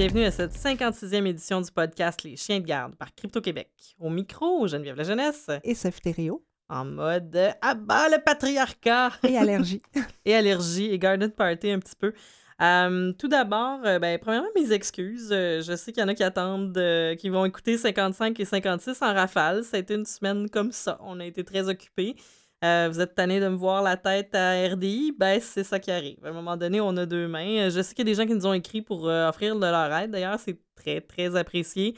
bienvenue 0.00 0.24
à 0.24 0.30
cette 0.30 0.54
56e 0.54 1.26
édition 1.26 1.60
du 1.60 1.70
podcast 1.70 2.22
Les 2.22 2.34
Chiens 2.34 2.58
de 2.58 2.64
garde 2.64 2.96
par 2.96 3.14
Crypto-Québec. 3.14 3.68
Au 3.98 4.08
micro, 4.08 4.66
Geneviève 4.66 4.96
La 4.96 5.02
Jeunesse. 5.02 5.50
Et 5.62 5.74
Sophie 5.74 6.00
Thériault. 6.00 6.42
En 6.70 6.86
mode 6.86 7.36
abat 7.60 8.08
le 8.08 8.16
patriarcat. 8.24 9.10
Et 9.28 9.36
allergie. 9.36 9.82
et 10.24 10.34
allergie 10.34 10.86
et 10.86 10.98
garden 10.98 11.30
party 11.30 11.72
un 11.72 11.80
petit 11.80 11.96
peu. 11.96 12.14
Euh, 12.62 13.12
tout 13.12 13.28
d'abord, 13.28 13.80
euh, 13.84 13.98
ben, 13.98 14.18
premièrement, 14.18 14.48
mes 14.56 14.72
excuses. 14.72 15.28
Euh, 15.32 15.60
je 15.60 15.76
sais 15.76 15.92
qu'il 15.92 16.00
y 16.00 16.04
en 16.04 16.08
a 16.08 16.14
qui 16.14 16.24
attendent, 16.24 16.82
qui 17.18 17.28
vont 17.28 17.44
écouter 17.44 17.76
55 17.76 18.40
et 18.40 18.46
56 18.46 19.02
en 19.02 19.12
rafale. 19.12 19.64
Ça 19.64 19.76
a 19.76 19.80
été 19.80 19.92
une 19.92 20.06
semaine 20.06 20.48
comme 20.48 20.72
ça. 20.72 20.98
On 21.02 21.20
a 21.20 21.26
été 21.26 21.44
très 21.44 21.68
occupés. 21.68 22.16
Vous 22.62 23.00
êtes 23.00 23.14
tanné 23.14 23.40
de 23.40 23.48
me 23.48 23.56
voir 23.56 23.82
la 23.82 23.96
tête 23.96 24.34
à 24.34 24.52
RDI, 24.68 25.14
ben 25.18 25.40
c'est 25.40 25.64
ça 25.64 25.78
qui 25.78 25.90
arrive. 25.90 26.24
À 26.24 26.28
un 26.28 26.32
moment 26.32 26.56
donné, 26.56 26.80
on 26.80 26.96
a 26.96 27.06
deux 27.06 27.26
mains. 27.26 27.68
Je 27.70 27.80
sais 27.82 27.94
qu'il 27.94 28.06
y 28.06 28.10
a 28.10 28.12
des 28.12 28.14
gens 28.14 28.26
qui 28.26 28.34
nous 28.34 28.46
ont 28.46 28.52
écrit 28.52 28.82
pour 28.82 29.04
offrir 29.04 29.54
de 29.54 29.60
leur 29.60 29.92
aide. 29.94 30.10
D'ailleurs, 30.10 30.38
c'est 30.38 30.58
très, 30.74 31.00
très 31.00 31.36
apprécié. 31.36 31.94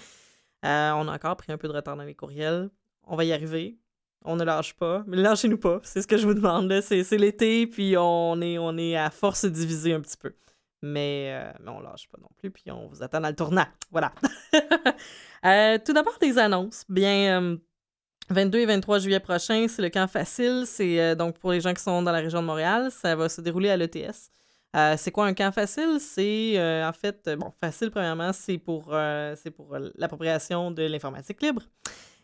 on 0.62 0.69
a 1.09 1.12
encore 1.15 1.37
pris 1.37 1.53
un 1.53 1.59
peu 1.59 1.69
de 1.69 1.73
retard 1.73 1.97
dans 1.97 2.05
les 2.05 2.15
courriels. 2.15 2.70
On 3.05 3.17
va 3.17 3.25
y 3.25 3.33
arriver 3.33 3.79
on 4.25 4.37
ne 4.37 4.45
lâche 4.45 4.75
pas. 4.75 5.05
Mais 5.06 5.17
lâchez-nous 5.17 5.59
pas, 5.59 5.80
c'est 5.83 6.03
ce 6.03 6.06
que 6.06 6.17
je 6.17 6.27
vous 6.27 6.34
demande. 6.34 6.73
C'est 6.81 7.17
l'été, 7.17 7.67
puis 7.67 7.97
on 7.97 8.41
est, 8.41 8.59
on 8.59 8.77
est 8.77 8.97
à 8.97 9.11
force 9.11 9.45
de 9.45 9.92
un 9.95 10.01
petit 10.01 10.17
peu. 10.17 10.34
Mais, 10.83 11.31
euh, 11.33 11.53
mais 11.62 11.70
on 11.70 11.81
lâche 11.81 12.09
pas 12.09 12.19
non 12.20 12.29
plus, 12.39 12.51
puis 12.51 12.70
on 12.70 12.87
vous 12.87 13.03
attend 13.03 13.20
dans 13.20 13.29
le 13.29 13.37
tournant. 13.37 13.67
Voilà. 13.91 14.12
Euh, 15.45 15.77
tout 15.84 15.92
d'abord, 15.92 16.17
des 16.20 16.39
annonces. 16.39 16.84
Bien, 16.89 17.59
22 18.33 18.59
euh, 18.59 18.63
et 18.63 18.67
23 18.67 18.99
juillet 18.99 19.21
prochain, 19.21 19.67
c'est 19.69 19.83
le 19.83 19.91
camp 19.91 20.09
facile. 20.09 20.65
C'est 20.67 21.15
donc 21.17 21.39
pour 21.39 21.53
les 21.53 21.61
gens 21.61 21.75
qui 21.75 21.83
sont 21.83 22.03
dans 22.03 22.13
la 22.13 22.19
région 22.19 22.41
de 22.41 22.47
Montréal, 22.47 22.91
ça 22.91 23.15
va 23.15 23.29
se 23.29 23.41
dérouler 23.41 23.70
à 23.70 23.77
l'ETS. 23.77 24.31
c'est 24.97 25.11
quoi 25.11 25.27
un 25.27 25.34
camp 25.34 25.53
facile? 25.53 25.98
C'est 26.01 26.59
en 26.84 26.93
fait, 26.93 27.31
bon, 27.39 27.53
facile 27.61 27.91
premièrement, 27.91 28.33
c'est 28.33 28.59
pour, 28.59 28.95
c'est 29.37 29.51
pour 29.51 29.77
l'appropriation 29.97 30.71
de 30.71 30.83
l'informatique 30.83 31.43
libre. 31.43 31.62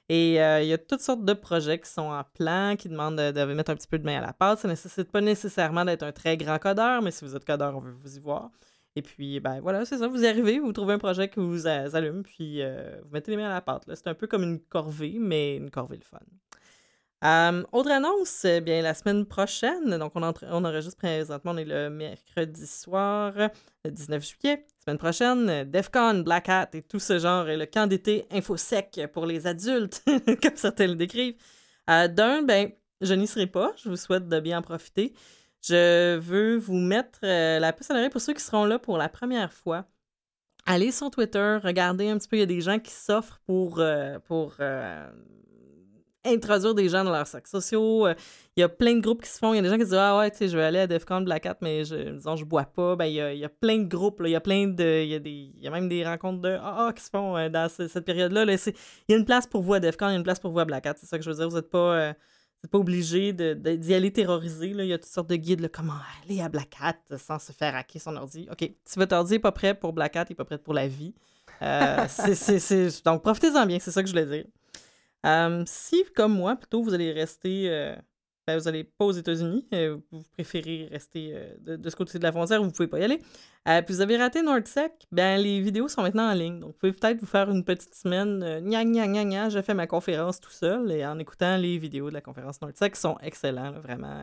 Et 0.08 0.40
euh, 0.42 0.62
il 0.62 0.68
y 0.68 0.72
a 0.72 0.78
toutes 0.78 1.02
sortes 1.02 1.24
de 1.24 1.34
projets 1.34 1.78
qui 1.78 1.90
sont 1.90 2.10
en 2.10 2.24
plan, 2.24 2.76
qui 2.76 2.88
demandent 2.88 3.16
de, 3.16 3.44
mettre 3.44 3.70
un 3.70 3.76
petit 3.76 3.86
peu 3.86 3.98
de 3.98 4.04
main 4.04 4.18
à 4.18 4.22
la 4.22 4.32
pâte. 4.32 4.60
Ça 4.60 4.68
ne 4.68 4.72
nécessite 4.72 5.10
pas 5.10 5.20
nécessairement 5.20 5.84
d'être 5.84 6.02
un 6.02 6.12
très 6.12 6.36
grand 6.36 6.58
codeur, 6.58 7.02
mais 7.02 7.10
si 7.10 7.24
vous 7.24 7.36
êtes 7.36 7.44
codeur, 7.44 7.76
on 7.76 7.80
veut 7.80 7.90
vous 7.90 8.16
y 8.16 8.20
voir. 8.20 8.50
Et 8.96 9.02
puis, 9.02 9.38
ben 9.40 9.60
voilà, 9.60 9.84
c'est 9.84 9.98
ça, 9.98 10.08
vous 10.08 10.24
arrivez, 10.24 10.58
vous 10.58 10.72
trouvez 10.72 10.94
un 10.94 10.98
projet 10.98 11.28
qui 11.28 11.40
vous 11.40 11.66
allume, 11.66 12.22
puis 12.22 12.62
euh, 12.62 13.00
vous 13.04 13.10
mettez 13.12 13.30
les 13.30 13.36
mains 13.36 13.50
à 13.50 13.54
la 13.54 13.60
pâte. 13.60 13.84
C'est 13.94 14.08
un 14.08 14.14
peu 14.14 14.26
comme 14.26 14.42
une 14.42 14.58
corvée, 14.58 15.16
mais 15.20 15.56
une 15.56 15.70
corvée 15.70 15.96
le 15.96 16.04
fun. 16.04 16.18
Autre 17.72 17.90
annonce, 17.90 18.44
eh 18.44 18.60
bien 18.60 18.80
la 18.80 18.94
semaine 18.94 19.26
prochaine, 19.26 19.98
donc 19.98 20.12
on, 20.14 20.22
on 20.22 20.64
enregistre 20.64 20.98
présentement, 20.98 21.52
on 21.52 21.56
est 21.56 21.64
le 21.64 21.90
mercredi 21.90 22.66
soir, 22.66 23.32
le 23.84 23.90
19 23.90 24.24
juillet. 24.24 24.66
Semaine 24.84 24.98
prochaine, 24.98 25.64
DEFCON, 25.64 26.20
Black 26.20 26.48
Hat 26.48 26.70
et 26.74 26.82
tout 26.82 27.00
ce 27.00 27.18
genre, 27.18 27.48
et 27.48 27.56
le 27.56 27.66
camp 27.66 27.88
d'été 27.88 28.24
infosec 28.30 29.00
pour 29.12 29.26
les 29.26 29.46
adultes, 29.46 30.02
comme 30.42 30.56
certains 30.56 30.86
le 30.86 30.94
décrivent. 30.94 31.36
Euh, 31.90 32.06
d'un, 32.08 32.42
ben, 32.42 32.70
je 33.00 33.14
n'y 33.14 33.26
serai 33.26 33.46
pas, 33.46 33.72
je 33.76 33.88
vous 33.88 33.96
souhaite 33.96 34.28
de 34.28 34.40
bien 34.40 34.58
en 34.58 34.62
profiter. 34.62 35.12
Je 35.60 36.16
veux 36.16 36.56
vous 36.56 36.76
mettre 36.76 37.20
euh, 37.24 37.58
la 37.58 37.72
puce 37.72 37.90
à 37.90 37.94
l'oreille 37.94 38.10
pour 38.10 38.20
ceux 38.20 38.32
qui 38.32 38.42
seront 38.42 38.64
là 38.64 38.78
pour 38.78 38.98
la 38.98 39.08
première 39.08 39.52
fois. 39.52 39.86
Allez 40.66 40.92
sur 40.92 41.10
Twitter, 41.10 41.58
regardez 41.62 42.08
un 42.08 42.18
petit 42.18 42.28
peu, 42.28 42.36
il 42.36 42.40
y 42.40 42.42
a 42.42 42.46
des 42.46 42.60
gens 42.60 42.78
qui 42.78 42.90
s'offrent 42.90 43.40
pour, 43.46 43.82
pour 44.26 44.56
introduire 46.28 46.74
des 46.74 46.88
gens 46.88 47.04
dans 47.04 47.10
leurs 47.10 47.26
sacs 47.26 47.46
sociaux. 47.46 48.06
Euh, 48.06 48.14
il 48.56 48.60
y 48.60 48.62
a 48.62 48.68
plein 48.68 48.94
de 48.94 49.00
groupes 49.00 49.22
qui 49.22 49.30
se 49.30 49.38
font. 49.38 49.52
Il 49.52 49.56
y 49.56 49.58
a 49.60 49.62
des 49.62 49.68
gens 49.68 49.76
qui 49.76 49.84
disent 49.84 49.94
Ah 49.94 50.18
ouais, 50.18 50.30
tu 50.30 50.38
sais, 50.38 50.48
je 50.48 50.56
vais 50.56 50.64
aller 50.64 50.80
à 50.80 50.86
DEFCON 50.86 51.22
Black 51.22 51.46
Hat, 51.46 51.58
mais 51.60 51.84
je, 51.84 52.10
disons, 52.10 52.36
je 52.36 52.44
bois 52.44 52.64
pas. 52.64 52.96
Ben, 52.96 53.06
il 53.06 53.14
y 53.14 53.20
a, 53.20 53.32
il 53.32 53.38
y 53.38 53.44
a 53.44 53.48
plein 53.48 53.78
de 53.78 53.88
groupes. 53.88 54.20
Il 54.24 54.30
y 54.30 54.36
a 54.36 54.40
plein 54.40 54.66
de. 54.66 55.02
Il 55.02 55.08
y 55.08 55.14
a, 55.14 55.18
des, 55.18 55.30
il 55.30 55.62
y 55.62 55.68
a 55.68 55.70
même 55.70 55.88
des 55.88 56.04
rencontres 56.04 56.40
de 56.40 56.56
ah, 56.60 56.92
qui 56.94 57.02
se 57.02 57.10
font 57.10 57.36
euh, 57.36 57.48
dans 57.48 57.68
cette 57.68 58.04
période-là. 58.04 58.44
Là. 58.44 58.54
Il 58.54 58.74
y 59.08 59.14
a 59.14 59.16
une 59.16 59.24
place 59.24 59.46
pour 59.46 59.62
vous 59.62 59.74
à 59.74 59.80
DEFCON, 59.80 60.08
il 60.08 60.12
y 60.12 60.14
a 60.14 60.18
une 60.18 60.24
place 60.24 60.40
pour 60.40 60.50
vous 60.50 60.60
à 60.60 60.64
Black 60.64 60.86
Hat. 60.86 60.94
C'est 60.98 61.06
ça 61.06 61.18
que 61.18 61.24
je 61.24 61.30
veux 61.30 61.36
dire. 61.36 61.48
Vous 61.48 61.56
n'êtes 61.56 61.70
pas. 61.70 61.94
Euh, 61.94 62.12
pas 62.66 62.78
obligé 62.78 63.32
d'y 63.32 63.54
de, 63.54 63.92
aller 63.94 64.12
terroriser. 64.12 64.72
Là. 64.72 64.84
Il 64.84 64.88
y 64.88 64.92
a 64.92 64.98
toutes 64.98 65.10
sortes 65.10 65.30
de 65.30 65.36
guides. 65.36 65.60
Là, 65.60 65.68
comment 65.68 65.94
aller 66.24 66.40
à 66.40 66.48
Black 66.48 66.74
Hat 66.80 67.16
sans 67.16 67.38
se 67.38 67.52
faire 67.52 67.76
hacker 67.76 68.02
son 68.02 68.16
ordi? 68.16 68.48
OK, 68.50 68.70
si 68.84 68.98
votre 68.98 69.14
ordi 69.14 69.34
n'est 69.34 69.38
pas 69.38 69.52
prêt 69.52 69.74
pour 69.74 69.92
Black 69.92 70.16
Hat, 70.16 70.24
il 70.28 70.32
n'est 70.32 70.36
pas 70.36 70.44
prêt 70.44 70.58
pour 70.58 70.74
la 70.74 70.88
vie. 70.88 71.14
c'est, 72.08 73.04
Donc, 73.04 73.22
profitez-en 73.22 73.66
bien, 73.66 73.78
c'est 73.80 73.90
ça 73.90 74.02
que 74.02 74.08
je 74.08 74.12
voulais 74.12 74.26
dire 74.26 74.44
si, 75.66 76.04
comme 76.14 76.32
moi, 76.32 76.56
plutôt, 76.56 76.82
vous 76.82 76.94
allez 76.94 77.12
rester. 77.12 77.96
Euh, 78.48 78.54
ben, 78.54 78.58
vous 78.58 78.64
n'allez 78.64 78.84
pas 78.84 79.04
aux 79.04 79.12
États-Unis, 79.12 79.66
euh, 79.74 79.98
vous 80.10 80.22
préférez 80.32 80.88
rester 80.90 81.32
euh, 81.34 81.76
de, 81.76 81.90
ce 81.90 81.96
côté 81.96 82.18
de 82.18 82.22
la 82.22 82.32
frontière, 82.32 82.60
vous 82.60 82.66
ne 82.66 82.72
pouvez 82.72 82.88
pas 82.88 82.98
y 82.98 83.04
aller. 83.04 83.18
puis 83.64 83.94
vous 83.94 84.00
avez 84.00 84.16
raté 84.16 84.42
NordSec, 84.42 85.06
ben 85.12 85.40
les 85.40 85.60
vidéos 85.60 85.88
sont 85.88 86.02
maintenant 86.02 86.30
en 86.30 86.34
ligne. 86.34 86.58
Donc 86.60 86.72
vous 86.72 86.78
pouvez 86.78 86.92
peut-être 86.92 87.20
vous 87.20 87.26
faire 87.26 87.50
une 87.50 87.64
petite 87.64 87.94
semaine, 87.94 88.60
gna 88.60 88.84
gna 88.84 89.06
gna 89.06 89.24
gna, 89.24 89.48
je 89.50 89.60
fais 89.60 89.74
ma 89.74 89.86
conférence 89.86 90.40
tout 90.40 90.50
seul 90.50 90.90
et 90.90 91.04
en 91.06 91.18
écoutant 91.18 91.56
les 91.56 91.78
vidéos 91.78 92.08
de 92.08 92.14
la 92.14 92.20
conférence 92.20 92.60
NordSec 92.60 92.94
qui 92.94 93.00
sont 93.00 93.18
excellents, 93.22 93.72
vraiment. 93.80 94.22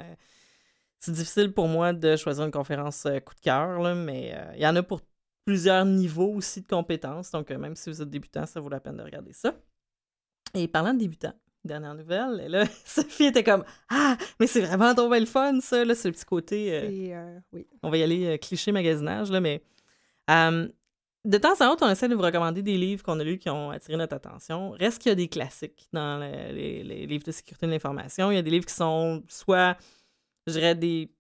C'est 1.00 1.12
difficile 1.12 1.54
pour 1.54 1.68
moi 1.68 1.94
de 1.94 2.16
choisir 2.16 2.46
une 2.46 2.52
conférence 2.52 3.08
coup 3.26 3.36
de 3.36 3.42
cœur, 3.42 3.96
mais 3.96 4.36
il 4.56 4.62
y 4.62 4.68
en 4.68 4.76
a 4.76 4.84
pour 4.84 5.02
plusieurs 5.46 5.86
niveaux 5.86 6.34
aussi 6.34 6.62
de 6.62 6.68
compétences. 6.68 7.32
Donc 7.32 7.52
même 7.52 7.76
si 7.76 7.90
vous 7.90 8.02
êtes 8.02 8.10
débutant, 8.10 8.46
ça 8.46 8.60
vaut 8.60 8.70
la 8.70 8.80
peine 8.80 8.98
de 8.98 9.04
regarder 9.04 9.34
ça. 9.34 9.54
Et 10.56 10.68
parlant 10.68 10.94
de 10.94 11.00
débutants, 11.00 11.34
dernière 11.66 11.96
nouvelle, 11.96 12.42
et 12.46 12.50
là, 12.50 12.66
Sophie 12.86 13.26
était 13.26 13.44
comme 13.44 13.64
Ah, 13.90 14.18
mais 14.40 14.48
c'est 14.48 14.62
vraiment 14.62 14.94
trop 14.94 15.10
le 15.10 15.26
fun, 15.26 15.60
ça, 15.62 15.84
là, 15.84 15.96
c'est 15.96 16.08
le 16.08 16.14
petit 16.14 16.26
côté. 16.26 16.74
Euh, 16.74 16.90
euh, 17.14 17.40
oui. 17.54 17.68
On 17.84 17.90
va 17.90 17.98
y 17.98 18.04
aller 18.04 18.26
euh, 18.26 18.38
cliché 18.38 18.72
magasinage, 18.72 19.32
là, 19.32 19.40
mais. 19.40 19.64
de 20.28 21.38
temps 21.38 21.60
en 21.62 21.76
temps, 21.76 21.88
on 21.88 21.90
essaie 21.90 22.08
de 22.08 22.16
vous 22.16 22.22
recommander 22.22 22.62
des 22.62 22.78
livres 22.78 23.04
qu'on 23.04 23.20
a 23.20 23.24
lus 23.24 23.40
qui 23.40 23.50
ont 23.50 23.72
attiré 23.72 23.98
notre 23.98 24.16
attention. 24.16 24.72
Reste 24.72 25.02
qu'il 25.02 25.10
y 25.10 25.14
a 25.14 25.16
des 25.16 25.28
classiques 25.28 25.88
dans 25.92 26.20
les, 26.20 26.84
livres 26.84 27.26
de 27.26 27.32
sécurité 27.32 27.66
de 27.66 27.72
l'information. 27.72 28.32
Il 28.32 28.36
y 28.36 28.40
a 28.40 28.44
des 28.44 28.52
livres 28.52 28.66
qui 28.66 28.76
sont 28.76 29.24
soit, 29.28 29.78
je 30.46 30.54
dirais, 30.54 30.76
des, 30.76 31.12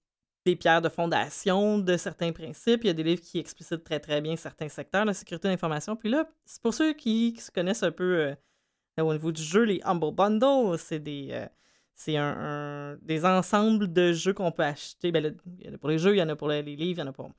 des 0.45 0.55
pierres 0.55 0.81
de 0.81 0.89
fondation 0.89 1.79
de 1.79 1.97
certains 1.97 2.31
principes. 2.31 2.83
Il 2.83 2.87
y 2.87 2.91
a 2.91 2.93
des 2.93 3.03
livres 3.03 3.21
qui 3.21 3.39
explicitent 3.39 3.83
très, 3.83 3.99
très 3.99 4.21
bien 4.21 4.35
certains 4.35 4.69
secteurs 4.69 5.01
de 5.03 5.07
la 5.07 5.13
sécurité 5.15 5.47
de 5.47 5.53
l'information. 5.53 5.95
Puis 5.95 6.09
là, 6.09 6.29
c'est 6.45 6.61
pour 6.61 6.73
ceux 6.73 6.93
qui, 6.93 7.35
se 7.39 7.49
connaissent 7.49 7.83
un 7.83 7.91
peu 7.91 8.35
au 9.03 9.13
niveau 9.13 9.31
du 9.31 9.43
jeu, 9.43 9.63
les 9.63 9.81
Humble 9.83 10.13
Bundles, 10.13 10.77
c'est 10.77 10.99
des. 10.99 11.29
Euh, 11.31 11.45
c'est 11.97 12.17
un, 12.17 12.97
des 13.01 13.23
ensembles 13.25 13.91
de 13.91 14.11
jeux 14.11 14.33
qu'on 14.33 14.51
peut 14.51 14.63
acheter. 14.63 15.11
Ben, 15.11 15.33
il 15.59 15.65
y 15.65 15.69
en 15.69 15.75
a 15.75 15.77
pour 15.77 15.89
les 15.89 15.97
jeux, 15.97 16.13
il 16.13 16.19
y 16.19 16.21
en 16.21 16.27
a 16.27 16.35
pour 16.35 16.49
les, 16.49 16.61
livres, 16.61 16.81
il 16.81 16.99
y 16.99 17.01
en 17.01 17.07
a 17.07 17.13
pour. 17.13 17.29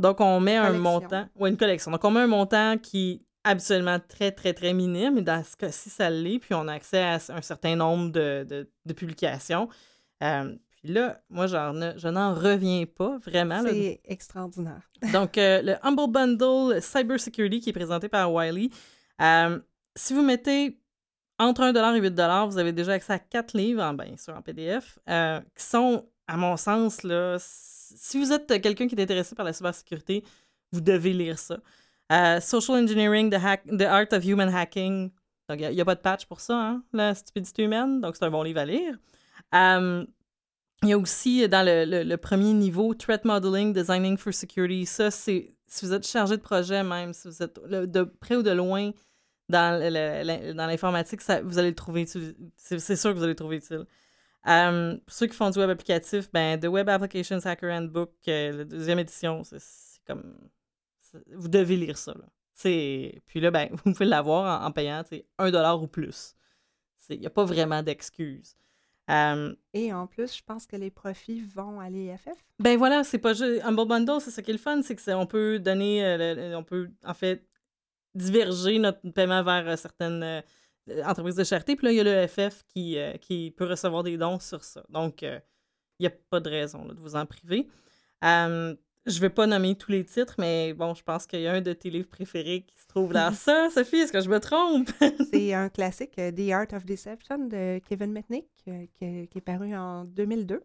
donc, 0.00 0.20
on 0.20 0.38
met 0.38 0.56
un 0.56 0.72
montant. 0.72 1.26
ou 1.36 1.46
une 1.48 1.56
collection. 1.56 1.90
Donc, 1.90 2.04
on 2.04 2.12
met 2.12 2.20
un 2.20 2.28
montant 2.28 2.78
qui 2.78 3.10
est 3.10 3.20
absolument 3.42 3.98
très, 3.98 4.30
très, 4.30 4.54
très 4.54 4.72
minime. 4.72 5.20
Dans 5.22 5.42
ce 5.42 5.56
cas-ci, 5.56 5.90
ça 5.90 6.10
l'est. 6.10 6.38
Puis, 6.38 6.54
on 6.54 6.68
a 6.68 6.74
accès 6.74 7.02
à 7.02 7.18
un 7.30 7.42
certain 7.42 7.74
nombre 7.74 8.12
de, 8.12 8.46
de, 8.84 8.92
publications. 8.92 9.68
Euh, 10.22 10.54
puis 10.68 10.92
là, 10.92 11.20
moi, 11.28 11.48
genre, 11.48 11.74
je 11.96 12.08
n'en 12.08 12.34
reviens 12.34 12.84
pas 12.86 13.18
vraiment. 13.18 13.62
C'est 13.64 14.00
extraordinaire. 14.04 14.88
Donc, 15.12 15.36
euh, 15.38 15.60
le 15.60 15.74
Humble 15.82 16.12
Bundle 16.12 16.80
Cyber 16.80 17.18
Security 17.18 17.58
qui 17.58 17.70
est 17.70 17.72
présenté 17.72 18.08
par 18.08 18.32
Wiley. 18.32 18.68
si 19.96 20.14
vous 20.14 20.22
mettez 20.22 20.78
entre 21.38 21.62
1 21.62 21.94
et 21.94 22.00
8 22.00 22.20
vous 22.48 22.58
avez 22.58 22.72
déjà 22.72 22.92
accès 22.92 23.12
à 23.12 23.18
quatre 23.18 23.56
livres, 23.56 23.82
en, 23.82 23.94
bien 23.94 24.16
sûr, 24.16 24.34
en 24.34 24.42
PDF, 24.42 24.98
euh, 25.08 25.40
qui 25.56 25.64
sont, 25.64 26.06
à 26.26 26.36
mon 26.36 26.56
sens, 26.56 27.02
là, 27.02 27.36
si 27.40 28.18
vous 28.18 28.32
êtes 28.32 28.60
quelqu'un 28.60 28.88
qui 28.88 28.94
est 28.94 29.02
intéressé 29.02 29.34
par 29.34 29.44
la 29.44 29.52
cybersécurité, 29.52 30.24
vous 30.72 30.80
devez 30.80 31.12
lire 31.12 31.38
ça. 31.38 31.58
Euh, 32.10 32.40
Social 32.40 32.82
Engineering, 32.82 33.30
the, 33.30 33.82
Art 33.82 34.06
of 34.12 34.24
Human 34.24 34.48
Hacking. 34.54 35.10
Donc, 35.48 35.60
il 35.60 35.70
n'y 35.70 35.80
a, 35.80 35.84
pas 35.84 35.94
de 35.94 36.00
patch 36.00 36.26
pour 36.26 36.40
ça, 36.40 36.54
hein, 36.54 36.82
la 36.92 37.14
stupidité 37.14 37.64
humaine. 37.64 38.00
Donc, 38.00 38.16
c'est 38.16 38.24
un 38.24 38.30
bon 38.30 38.42
livre 38.42 38.60
à 38.60 38.66
lire. 38.66 38.98
Euh, 39.54 40.04
il 40.82 40.88
y 40.88 40.92
a 40.92 40.98
aussi, 40.98 41.48
dans 41.48 41.64
le, 41.64 42.16
premier 42.16 42.52
niveau, 42.52 42.94
Threat 42.94 43.24
Modeling, 43.24 43.72
Designing 43.72 44.16
for 44.16 44.34
Security. 44.34 44.86
Ça, 44.86 45.10
c'est 45.10 45.54
si 45.66 45.86
vous 45.86 45.92
êtes 45.92 46.06
chargé 46.06 46.36
de 46.36 46.42
projet 46.42 46.82
même, 46.82 47.12
si 47.12 47.28
vous 47.28 47.42
êtes 47.42 47.60
de 47.68 48.02
près 48.02 48.36
ou 48.36 48.42
de 48.42 48.50
loin, 48.50 48.90
dans 49.48 50.66
l'informatique, 50.66 51.20
vous 51.42 51.58
allez 51.58 51.70
le 51.70 51.74
trouver 51.74 52.02
utile. 52.02 52.34
C'est 52.56 52.96
sûr 52.96 53.10
que 53.12 53.16
vous 53.16 53.22
allez 53.22 53.32
le 53.32 53.36
trouver 53.36 53.56
utile. 53.56 53.86
pour 54.44 55.14
ceux 55.14 55.26
qui 55.26 55.34
font 55.34 55.50
du 55.50 55.58
web 55.58 55.70
applicatif, 55.70 56.30
ben, 56.32 56.58
The 56.58 56.66
Web 56.66 56.88
Applications 56.88 57.40
Hacker 57.44 57.72
Handbook, 57.72 58.12
euh, 58.28 58.58
la 58.58 58.64
deuxième 58.64 58.98
édition, 58.98 59.42
c'est 59.44 59.60
comme. 60.06 60.36
Vous 61.34 61.48
devez 61.48 61.76
lire 61.76 61.96
ça. 61.96 62.14
Puis 62.62 63.40
là, 63.40 63.50
ben, 63.50 63.68
vous 63.84 63.92
pouvez 63.92 64.04
l'avoir 64.04 64.64
en, 64.64 64.70
payant 64.72 65.02
un 65.38 65.50
dollar 65.50 65.82
ou 65.82 65.86
plus. 65.86 66.34
Il 67.10 67.20
n'y 67.20 67.26
a 67.26 67.30
pas 67.30 67.44
vraiment 67.44 67.82
d'excuses. 67.82 68.54
Et 69.72 69.92
en 69.92 70.06
plus, 70.06 70.36
je 70.36 70.42
pense 70.44 70.66
que 70.66 70.76
les 70.76 70.90
profits 70.90 71.40
vont 71.40 71.80
à 71.80 71.88
l'EFF. 71.88 72.28
Ben 72.58 72.76
voilà, 72.76 73.04
c'est 73.04 73.18
pas 73.18 73.32
juste. 73.32 73.62
Bon 73.72 73.86
bundle, 73.86 74.20
c'est 74.20 74.30
ça 74.30 74.42
qui 74.42 74.50
est 74.50 74.54
le 74.54 74.58
fun, 74.58 74.82
c'est 74.82 75.02
qu'on 75.02 75.26
peut 75.26 75.58
donner. 75.58 76.04
Euh, 76.04 76.58
on 76.58 76.62
peut, 76.62 76.90
en 77.04 77.14
fait, 77.14 77.47
diverger 78.18 78.78
notre 78.78 79.00
paiement 79.10 79.42
vers 79.42 79.66
euh, 79.66 79.76
certaines 79.76 80.22
euh, 80.22 81.02
entreprises 81.04 81.36
de 81.36 81.44
charité. 81.44 81.76
Puis 81.76 81.86
là, 81.86 81.92
il 81.92 81.96
y 81.96 82.00
a 82.00 82.04
l'EFF 82.04 82.64
qui, 82.66 82.98
euh, 82.98 83.14
qui 83.14 83.52
peut 83.56 83.66
recevoir 83.66 84.02
des 84.02 84.16
dons 84.18 84.38
sur 84.38 84.64
ça. 84.64 84.82
Donc, 84.88 85.22
il 85.22 85.40
n'y 86.00 86.06
a 86.06 86.12
pas 86.30 86.40
de 86.40 86.50
raison 86.50 86.84
de 86.84 86.94
vous 86.94 87.16
en 87.16 87.26
priver. 87.26 87.66
je 88.22 89.20
vais 89.20 89.30
pas 89.30 89.46
nommer 89.46 89.74
tous 89.74 89.90
les 89.90 90.04
titres, 90.04 90.34
mais 90.38 90.74
bon, 90.74 90.94
je 90.94 91.02
pense 91.02 91.26
qu'il 91.26 91.40
y 91.40 91.46
a 91.46 91.52
un 91.52 91.60
de 91.62 91.72
tes 91.72 91.88
livres 91.88 92.08
préférés 92.08 92.62
qui 92.62 92.78
se 92.78 92.86
trouve 92.86 93.12
dans 93.12 93.32
ça. 93.34 93.70
Sophie, 93.70 93.96
est-ce 93.96 94.12
que 94.12 94.20
je 94.20 94.28
me 94.28 94.40
trompe? 94.40 94.90
C'est 95.32 95.54
un 95.54 95.68
classique, 95.68 96.16
The 96.16 96.50
Art 96.50 96.72
of 96.72 96.84
Deception 96.84 97.46
de 97.46 97.80
Kevin 97.88 98.12
Mitnick, 98.12 98.46
qui 98.64 99.04
est 99.04 99.40
paru 99.44 99.74
en 99.74 100.04
2002. 100.04 100.62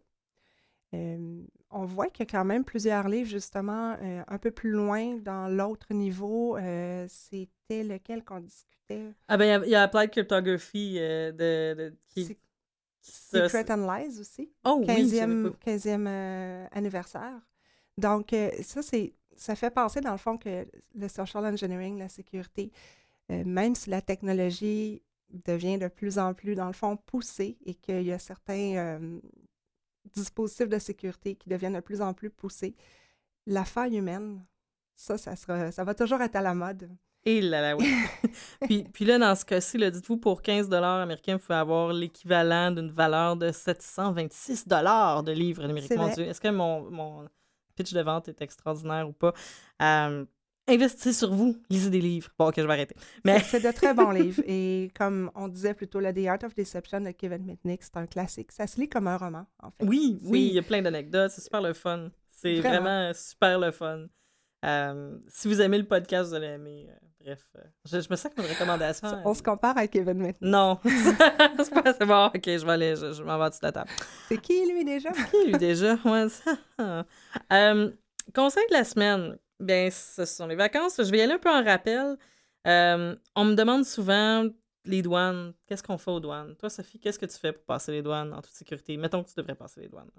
Euh, 0.93 1.43
on 1.71 1.85
voit 1.85 2.07
qu'il 2.09 2.25
y 2.25 2.29
a 2.29 2.31
quand 2.31 2.45
même 2.45 2.63
plusieurs 2.63 3.07
livres, 3.07 3.29
justement, 3.29 3.97
euh, 4.01 4.23
un 4.27 4.37
peu 4.37 4.51
plus 4.51 4.69
loin 4.71 5.17
dans 5.17 5.47
l'autre 5.47 5.93
niveau. 5.93 6.55
Euh, 6.57 7.05
C'était 7.09 7.83
lequel 7.83 8.23
qu'on 8.23 8.39
discutait? 8.41 9.11
Ah 9.27 9.37
ben, 9.37 9.45
il 9.45 9.49
y 9.49 9.51
a- 9.51 9.65
il 9.65 9.71
y, 9.71 9.75
a 9.75 9.83
Applied 9.83 10.11
Cryptography 10.11 10.97
euh, 10.99 11.31
de, 11.31 11.73
de- 11.89 11.95
qui, 12.09 12.27
qui- 12.27 12.37
Secret 13.01 13.69
and 13.71 13.87
Lies 13.91 14.19
aussi. 14.19 14.51
Oh 14.63 14.77
oui, 14.79 14.85
je 14.87 14.93
savais 15.15 15.33
15e, 15.33 15.51
pas. 15.51 15.71
15e 15.71 16.05
euh, 16.07 16.67
anniversaire. 16.71 17.41
Donc, 17.97 18.35
ça, 18.63 18.81
c'est, 18.81 19.13
ça 19.35 19.55
fait 19.55 19.69
penser, 19.71 20.01
dans 20.01 20.11
le 20.13 20.17
fond, 20.17 20.37
que 20.37 20.65
le 20.95 21.07
social 21.07 21.45
engineering, 21.45 21.97
la 21.99 22.09
sécurité, 22.09 22.71
même 23.29 23.75
si 23.75 23.89
la 23.89 24.01
technologie 24.01 25.01
devient 25.29 25.77
de 25.77 25.87
plus 25.87 26.17
en 26.19 26.33
plus, 26.33 26.55
dans 26.55 26.67
le 26.67 26.73
fond, 26.73 26.97
poussée 26.97 27.57
et 27.65 27.75
qu'il 27.75 28.01
y 28.03 28.11
a 28.11 28.19
certains 28.19 28.99
dispositifs 30.13 30.69
de 30.69 30.79
sécurité 30.79 31.35
qui 31.35 31.49
deviennent 31.49 31.73
de 31.73 31.79
plus 31.79 32.01
en 32.01 32.13
plus 32.13 32.29
poussés, 32.29 32.75
la 33.45 33.65
faille 33.65 33.97
humaine, 33.97 34.45
ça, 34.95 35.17
ça, 35.17 35.35
sera, 35.35 35.71
ça 35.71 35.83
va 35.83 35.93
toujours 35.93 36.21
être 36.21 36.35
à 36.35 36.41
la 36.41 36.53
mode. 36.53 36.89
Et 37.25 37.41
là 37.41 37.61
là, 37.61 37.77
oui. 37.77 37.93
puis, 38.61 38.83
puis 38.83 39.05
là, 39.05 39.17
dans 39.17 39.35
ce 39.35 39.45
cas-ci, 39.45 39.77
dites-vous, 39.77 40.17
pour 40.17 40.41
15 40.41 40.71
américains, 40.73 41.37
vous 41.37 41.41
pouvez 41.41 41.57
avoir 41.57 41.93
l'équivalent 41.93 42.71
d'une 42.71 42.91
valeur 42.91 43.37
de 43.37 43.51
726 43.51 44.67
de 44.67 45.31
livres 45.31 45.65
numériques. 45.65 45.95
Mon. 45.95 46.09
Dieu, 46.09 46.25
est-ce 46.25 46.41
que 46.41 46.49
mon, 46.49 46.89
mon 46.91 47.29
pitch 47.75 47.93
de 47.93 48.01
vente 48.01 48.27
est 48.27 48.41
extraordinaire 48.41 49.07
ou 49.07 49.13
pas? 49.13 49.33
Euh, 49.81 50.25
investissez 50.67 51.13
sur 51.13 51.33
vous, 51.33 51.55
lisez 51.69 51.89
des 51.89 52.01
livres. 52.01 52.29
Bon, 52.37 52.47
ok, 52.47 52.55
je 52.57 52.61
vais 52.63 52.73
arrêter. 52.73 52.95
Mais 53.25 53.39
C'est 53.41 53.59
de 53.59 53.71
très 53.71 53.93
bons 53.93 54.11
livres. 54.21 54.41
Et 54.47 54.91
comme 54.97 55.29
on 55.35 55.47
disait 55.47 55.73
plutôt, 55.73 55.99
le 55.99 56.13
The 56.13 56.27
Art 56.27 56.39
of 56.45 56.55
Deception 56.55 57.01
de 57.01 57.11
Kevin 57.11 57.43
Mitnick, 57.45 57.83
c'est 57.83 57.97
un 57.97 58.05
classique. 58.07 58.51
Ça 58.51 58.65
se 58.67 58.79
lit 58.79 58.89
comme 58.89 59.07
un 59.07 59.17
roman, 59.17 59.45
en 59.61 59.71
fait. 59.71 59.85
oui, 59.85 60.19
oui, 60.23 60.47
il 60.47 60.53
y 60.53 60.59
a 60.59 60.63
plein 60.63 60.81
d'anecdotes. 60.81 61.31
C'est 61.31 61.41
super 61.41 61.61
le 61.61 61.73
fun. 61.73 62.09
C'est 62.31 62.55
Vraiment. 62.59 62.81
vraiment 62.81 63.13
super 63.13 63.59
le 63.59 63.71
fun. 63.71 64.05
Euh, 64.65 65.17
si 65.27 65.47
vous 65.49 65.59
aimez 65.61 65.77
le 65.77 65.85
podcast, 65.87 66.29
vous 66.29 66.35
allez 66.35 66.47
aimer. 66.47 66.87
euh, 66.89 66.95
bref, 67.25 67.43
euh, 67.57 67.61
je, 67.85 67.99
je 67.99 68.07
me 68.09 68.15
sens 68.15 68.31
comme 68.33 68.45
une 68.45 68.51
recommandation. 68.51 69.09
On 69.25 69.33
se 69.33 69.43
compare 69.43 69.77
à 69.77 69.87
Kevin 69.87 70.13
Mitnick. 70.19 70.41
Non, 70.41 70.79
c'est 70.85 72.05
bon. 72.05 72.27
Ok, 72.27 72.41
je 72.45 72.65
vais 72.65 72.71
aller, 72.71 72.95
je, 72.95 73.11
je 73.11 73.23
m'en 73.23 73.37
vais 73.37 73.49
dessus 73.49 73.59
de 73.61 73.65
la 73.67 73.71
table. 73.73 73.89
C'est 74.29 74.37
qui, 74.41 74.65
lui, 74.71 74.85
déjà? 74.85 75.11
Qui, 75.11 75.47
lui, 75.47 75.57
déjà? 75.57 75.95
Ouais, 76.05 76.27
ça. 76.29 77.05
Conseil 78.33 78.63
de 78.69 78.73
la 78.73 78.83
semaine. 78.85 79.37
Bien, 79.63 79.89
ce 79.91 80.25
sont 80.25 80.47
les 80.47 80.55
vacances. 80.55 80.97
Je 80.97 81.09
vais 81.11 81.19
y 81.19 81.21
aller 81.21 81.33
un 81.33 81.39
peu 81.39 81.49
en 81.49 81.63
rappel. 81.63 82.17
Euh, 82.67 83.15
on 83.35 83.45
me 83.45 83.55
demande 83.55 83.85
souvent 83.85 84.45
les 84.85 85.01
douanes. 85.01 85.53
Qu'est-ce 85.67 85.83
qu'on 85.83 85.97
fait 85.97 86.11
aux 86.11 86.19
douanes? 86.19 86.55
Toi, 86.57 86.69
Sophie, 86.69 86.99
qu'est-ce 86.99 87.19
que 87.19 87.25
tu 87.25 87.37
fais 87.37 87.53
pour 87.53 87.63
passer 87.63 87.91
les 87.91 88.01
douanes 88.01 88.33
en 88.33 88.41
toute 88.41 88.53
sécurité? 88.53 88.97
Mettons 88.97 89.23
que 89.23 89.29
tu 89.29 89.35
devrais 89.37 89.55
passer 89.55 89.81
les 89.81 89.89
douanes. 89.89 90.09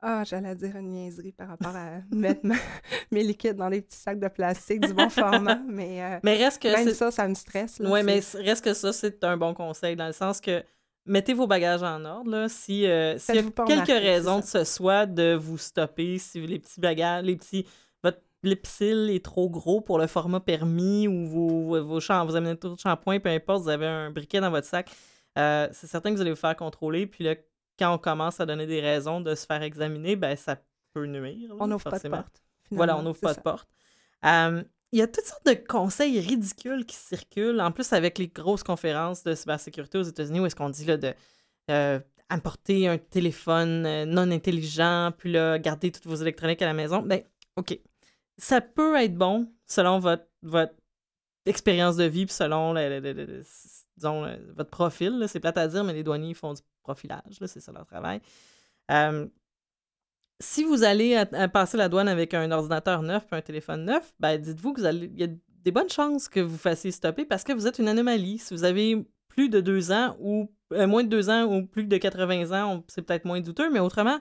Ah, 0.00 0.24
j'allais 0.24 0.54
dire 0.54 0.76
une 0.76 0.90
niaiserie 0.90 1.32
par 1.32 1.48
rapport 1.48 1.74
à 1.74 2.00
mettre 2.10 2.40
ma- 2.44 2.54
mes 3.10 3.22
liquides 3.22 3.56
dans 3.56 3.68
les 3.68 3.80
petits 3.80 3.96
sacs 3.96 4.20
de 4.20 4.28
plastique 4.28 4.80
du 4.80 4.92
bon 4.92 5.08
format, 5.08 5.58
mais, 5.66 6.02
euh, 6.02 6.18
Mais 6.22 6.36
reste 6.36 6.62
que 6.62 6.68
même 6.68 6.88
ça, 6.94 7.10
ça 7.10 7.26
me 7.26 7.34
stresse. 7.34 7.72
c'est- 7.76 7.82
mais 8.04 8.20
reste 8.34 8.64
que 8.64 8.74
ça, 8.74 8.92
c'est 8.92 9.24
un 9.24 9.36
bon 9.36 9.54
conseil 9.54 9.96
dans 9.96 10.06
le 10.06 10.12
sens 10.12 10.40
que 10.40 10.62
mettez 11.06 11.32
vos 11.32 11.46
bagages 11.46 11.82
en 11.82 12.04
ordre. 12.04 12.30
Là, 12.30 12.48
si 12.48 12.86
euh, 12.86 13.18
s'il 13.18 13.36
y 13.36 13.38
a 13.38 13.42
quelques 13.42 13.58
remarquer, 13.70 13.98
raisons 13.98 14.40
de 14.40 14.44
ce 14.44 14.64
soit 14.64 15.06
de 15.06 15.34
vous 15.34 15.56
stopper, 15.58 16.18
si 16.18 16.40
les 16.46 16.58
petits 16.58 16.80
bagages, 16.80 17.24
les 17.24 17.36
petits. 17.36 17.66
Lipsil 18.46 19.10
est 19.10 19.24
trop 19.24 19.50
gros 19.50 19.80
pour 19.80 19.98
le 19.98 20.06
format 20.06 20.40
permis 20.40 21.08
ou 21.08 21.26
vos, 21.26 21.84
vos 21.84 22.00
champs, 22.00 22.24
vous 22.24 22.36
amenez 22.36 22.56
tout 22.56 22.70
le 22.70 22.76
shampoing, 22.76 23.20
peu 23.20 23.28
importe, 23.28 23.62
vous 23.62 23.68
avez 23.68 23.86
un 23.86 24.10
briquet 24.10 24.40
dans 24.40 24.50
votre 24.50 24.66
sac, 24.66 24.90
euh, 25.38 25.68
c'est 25.72 25.86
certain 25.86 26.10
que 26.10 26.16
vous 26.16 26.20
allez 26.22 26.30
vous 26.30 26.36
faire 26.36 26.56
contrôler. 26.56 27.06
Puis 27.06 27.24
là, 27.24 27.34
quand 27.78 27.94
on 27.94 27.98
commence 27.98 28.40
à 28.40 28.46
donner 28.46 28.66
des 28.66 28.80
raisons 28.80 29.20
de 29.20 29.34
se 29.34 29.46
faire 29.46 29.62
examiner, 29.62 30.16
ben 30.16 30.36
ça 30.36 30.56
peut 30.94 31.06
nuire. 31.06 31.50
là, 31.50 31.56
on 31.60 31.66
n'ouvre 31.66 31.90
pas 31.90 31.98
de 31.98 32.08
porte. 32.08 32.42
Voilà, 32.70 32.96
on 32.96 33.02
n'ouvre 33.02 33.20
pas 33.20 33.34
ça. 33.34 33.40
de 33.40 33.42
porte. 33.42 33.68
Euh, 34.24 34.62
il 34.92 34.98
y 34.98 35.02
a 35.02 35.06
toutes 35.06 35.24
sortes 35.24 35.46
de 35.46 35.54
conseils 35.54 36.20
ridicules 36.20 36.86
qui 36.86 36.96
circulent. 36.96 37.60
En 37.60 37.72
plus, 37.72 37.92
avec 37.92 38.18
les 38.18 38.28
grosses 38.28 38.62
conférences 38.62 39.22
de 39.24 39.34
cybersécurité 39.34 39.98
aux 39.98 40.02
États-Unis, 40.02 40.40
où 40.40 40.46
est-ce 40.46 40.56
qu'on 40.56 40.70
dit 40.70 40.84
là, 40.84 40.96
de 40.96 41.12
euh, 41.70 42.00
apporter 42.28 42.88
un 42.88 42.98
téléphone 42.98 43.84
euh, 43.86 44.04
non 44.04 44.30
intelligent, 44.30 45.12
puis 45.16 45.32
là, 45.32 45.58
garder 45.58 45.92
toutes 45.92 46.06
vos 46.06 46.14
électroniques 46.14 46.62
à 46.62 46.66
la 46.66 46.74
maison. 46.74 47.02
Ben, 47.02 47.22
OK. 47.56 47.78
Ça 48.38 48.60
peut 48.60 48.96
être 48.96 49.14
bon 49.14 49.52
selon 49.66 49.98
votre, 49.98 50.26
expérience 51.46 51.96
de 51.96 52.04
vie, 52.04 52.26
puis 52.26 52.34
selon 52.34 52.74
votre 54.02 54.70
profil. 54.70 55.24
C'est 55.28 55.40
plate 55.40 55.58
à 55.58 55.68
dire, 55.68 55.84
mais 55.84 55.92
les 55.92 56.02
douaniers 56.02 56.34
font 56.34 56.54
du 56.54 56.62
profilage. 56.82 57.38
C'est 57.46 57.60
ça 57.60 57.72
leur 57.72 57.86
travail. 57.86 58.20
Si 60.38 60.64
vous 60.64 60.84
allez 60.84 61.22
passer 61.52 61.76
la 61.76 61.88
douane 61.88 62.08
avec 62.08 62.34
un 62.34 62.50
ordinateur 62.50 63.02
neuf 63.02 63.26
puis 63.26 63.36
un 63.36 63.42
téléphone 63.42 63.84
neuf, 63.84 64.14
ben 64.20 64.38
dites-vous 64.38 64.74
que 64.74 64.82
y 65.16 65.24
a 65.24 65.28
des 65.66 65.72
bonnes 65.72 65.88
chances 65.88 66.28
que 66.28 66.40
vous 66.40 66.58
fassiez 66.58 66.92
stopper 66.92 67.24
parce 67.24 67.42
que 67.42 67.52
vous 67.52 67.66
êtes 67.66 67.78
une 67.78 67.88
anomalie. 67.88 68.38
Si 68.38 68.54
vous 68.54 68.64
avez 68.64 69.04
plus 69.28 69.48
de 69.48 69.60
deux 69.60 69.90
ans 69.92 70.16
ou 70.20 70.50
euh, 70.72 70.86
moins 70.86 71.04
de 71.04 71.08
deux 71.08 71.28
ans 71.28 71.44
ou 71.44 71.66
plus 71.66 71.86
de 71.86 71.96
80 71.96 72.52
ans, 72.52 72.84
c'est 72.86 73.02
peut-être 73.02 73.24
moins 73.24 73.40
douteux, 73.40 73.70
mais 73.70 73.80
autrement, 73.80 74.18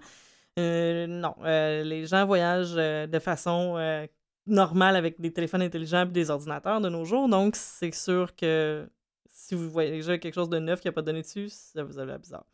euh, 0.60 1.08
non. 1.08 1.36
Euh, 1.44 1.84
les 1.84 2.06
gens 2.06 2.26
voyagent 2.26 2.76
euh, 2.78 3.08
de 3.08 3.20
façon 3.20 3.76
euh, 3.78 4.06
normale 4.48 4.96
avec 4.96 5.20
des 5.20 5.32
téléphones 5.34 5.62
intelligents 5.62 6.04
et 6.04 6.12
des 6.12 6.30
ordinateurs 6.30 6.82
de 6.82 6.90
nos 6.90 7.06
jours, 7.06 7.28
donc 7.30 7.56
c'est 7.56 7.94
sûr 7.94 8.36
que 8.36 8.88
si 9.28 9.56
vous 9.56 9.70
voyez 9.70 9.92
déjà 9.92 10.18
quelque 10.18 10.34
chose 10.36 10.50
de 10.50 10.60
neuf 10.60 10.80
qui 10.82 10.88
n'a 10.88 10.92
pas 10.92 11.02
donné 11.02 11.22
dessus, 11.22 11.50
ça 11.50 11.84
vous 11.84 12.00
a 12.00 12.06
l'air 12.06 12.20
bizarre. 12.20 12.46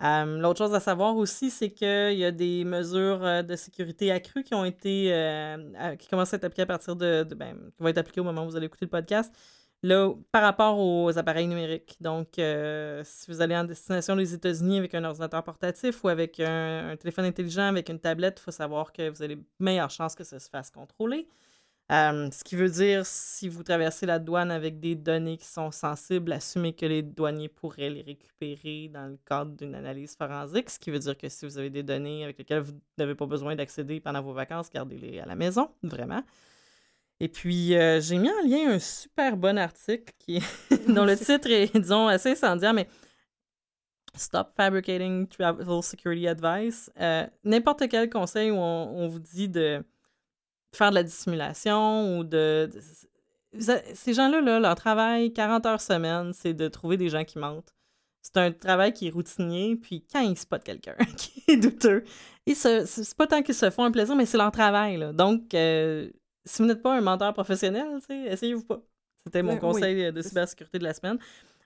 L'autre 0.00 0.58
chose 0.58 0.74
à 0.74 0.80
savoir 0.80 1.16
aussi, 1.16 1.50
c'est 1.50 1.70
qu'il 1.70 2.18
y 2.18 2.24
a 2.24 2.30
des 2.30 2.64
mesures 2.64 3.44
de 3.44 3.56
sécurité 3.56 4.10
accrues 4.12 4.42
qui 4.42 4.54
ont 4.54 4.64
été 4.64 5.10
qui 5.98 6.08
commencent 6.08 6.34
à 6.34 6.36
être 6.36 6.44
appliquées 6.44 6.62
à 6.62 6.66
partir 6.66 6.96
de, 6.96 7.22
de- 7.22 7.34
ben, 7.34 7.54
qui 7.76 7.82
vont 7.82 7.88
être 7.88 7.98
appliquées 7.98 8.20
au 8.20 8.24
moment 8.24 8.44
où 8.44 8.50
vous 8.50 8.56
allez 8.56 8.66
écouter 8.66 8.84
le 8.84 8.90
podcast. 8.90 9.32
Là, 9.86 10.12
par 10.32 10.42
rapport 10.42 10.80
aux 10.80 11.16
appareils 11.16 11.46
numériques. 11.46 11.96
Donc, 12.00 12.40
euh, 12.40 13.02
si 13.04 13.30
vous 13.30 13.40
allez 13.40 13.56
en 13.56 13.62
destination 13.62 14.16
des 14.16 14.34
États-Unis 14.34 14.78
avec 14.78 14.92
un 14.96 15.04
ordinateur 15.04 15.44
portatif 15.44 16.02
ou 16.02 16.08
avec 16.08 16.40
un, 16.40 16.96
téléphone 16.98 17.26
intelligent, 17.26 17.68
avec 17.68 17.88
une 17.88 18.00
tablette, 18.00 18.40
il 18.40 18.42
faut 18.42 18.50
savoir 18.50 18.92
que 18.92 19.08
vous 19.08 19.22
avez 19.22 19.38
meilleure 19.60 19.90
chance 19.90 20.16
que 20.16 20.24
ça 20.24 20.40
se 20.40 20.50
fasse 20.50 20.70
contrôler. 20.70 21.28
Euh, 21.92 22.28
ce 22.32 22.42
qui 22.42 22.56
veut 22.56 22.68
dire, 22.68 23.06
si 23.06 23.48
vous 23.48 23.62
traversez 23.62 24.06
la 24.06 24.18
douane 24.18 24.50
avec 24.50 24.80
des 24.80 24.96
données 24.96 25.36
qui 25.36 25.46
sont 25.46 25.70
sensibles, 25.70 26.32
assumez 26.32 26.72
que 26.72 26.86
les 26.86 27.02
douaniers 27.02 27.48
pourraient 27.48 27.90
les 27.90 28.02
récupérer 28.02 28.88
dans 28.92 29.06
le 29.06 29.18
cadre 29.24 29.52
d'une 29.52 29.76
analyse 29.76 30.16
forensique, 30.16 30.68
ce 30.68 30.80
qui 30.80 30.90
veut 30.90 30.98
dire 30.98 31.16
que 31.16 31.28
si 31.28 31.46
vous 31.46 31.58
avez 31.58 31.70
des 31.70 31.84
données 31.84 32.24
avec 32.24 32.38
lesquelles 32.38 32.62
vous 32.62 32.80
n'avez 32.98 33.14
pas 33.14 33.26
besoin 33.26 33.54
d'accéder 33.54 34.00
pendant 34.00 34.20
vos 34.20 34.32
vacances, 34.32 34.68
gardez-les 34.68 35.20
à 35.20 35.26
la 35.26 35.36
maison, 35.36 35.70
vraiment. 35.84 36.24
Et 37.18 37.28
puis, 37.28 37.74
euh, 37.74 38.00
j'ai 38.00 38.18
mis 38.18 38.28
en 38.30 38.42
lien 38.46 38.72
un 38.72 38.78
super 38.78 39.36
bon 39.36 39.56
article 39.58 40.12
qui 40.18 40.40
dont 40.88 41.04
le 41.04 41.16
titre 41.16 41.50
est, 41.50 41.74
disons, 41.78 42.08
assez 42.08 42.32
incendiaire, 42.32 42.74
mais 42.74 42.88
Stop 44.14 44.48
Fabricating 44.56 45.26
Travel 45.26 45.82
Security 45.82 46.28
Advice. 46.28 46.90
Euh, 47.00 47.26
N'importe 47.44 47.88
quel 47.88 48.08
conseil 48.10 48.50
où 48.50 48.56
on, 48.56 49.04
on 49.04 49.08
vous 49.08 49.18
dit 49.18 49.48
de 49.48 49.82
faire 50.74 50.90
de 50.90 50.96
la 50.96 51.02
dissimulation 51.02 52.18
ou 52.18 52.24
de. 52.24 52.70
ces 53.58 54.14
gens-là, 54.14 54.40
là, 54.40 54.60
leur 54.60 54.74
travail, 54.74 55.32
40 55.32 55.66
heures 55.66 55.80
semaine, 55.80 56.32
c'est 56.32 56.54
de 56.54 56.68
trouver 56.68 56.96
des 56.96 57.08
gens 57.08 57.24
qui 57.24 57.38
mentent. 57.38 57.74
C'est 58.22 58.38
un 58.38 58.50
travail 58.52 58.92
qui 58.92 59.06
est 59.06 59.10
routinier, 59.10 59.76
puis 59.76 60.04
quand 60.12 60.20
ils 60.20 60.36
spotent 60.36 60.64
quelqu'un 60.64 60.96
qui 61.16 61.42
est 61.48 61.56
douteux, 61.56 62.02
c'est 62.52 63.14
pas 63.16 63.26
tant 63.26 63.42
qu'ils 63.42 63.54
se 63.54 63.70
font 63.70 63.84
un 63.84 63.90
plaisir, 63.90 64.16
mais 64.16 64.26
c'est 64.26 64.38
leur 64.38 64.50
travail. 64.50 64.96
là. 64.96 65.12
Donc, 65.12 65.54
euh, 65.54 66.10
si 66.46 66.62
vous 66.62 66.68
n'êtes 66.68 66.80
pas 66.82 66.96
un 66.96 67.00
menteur 67.02 67.34
professionnel, 67.34 67.86
essayez-vous 68.08 68.64
pas. 68.64 68.80
C'était 69.24 69.42
mon 69.42 69.50
Euh, 69.52 69.54
oui, 69.54 69.60
conseil 69.60 70.12
de 70.12 70.16
c'est 70.16 70.22
ça. 70.22 70.28
cybersécurité 70.30 70.78
de 70.78 70.84
la 70.84 70.94
semaine. 70.94 71.18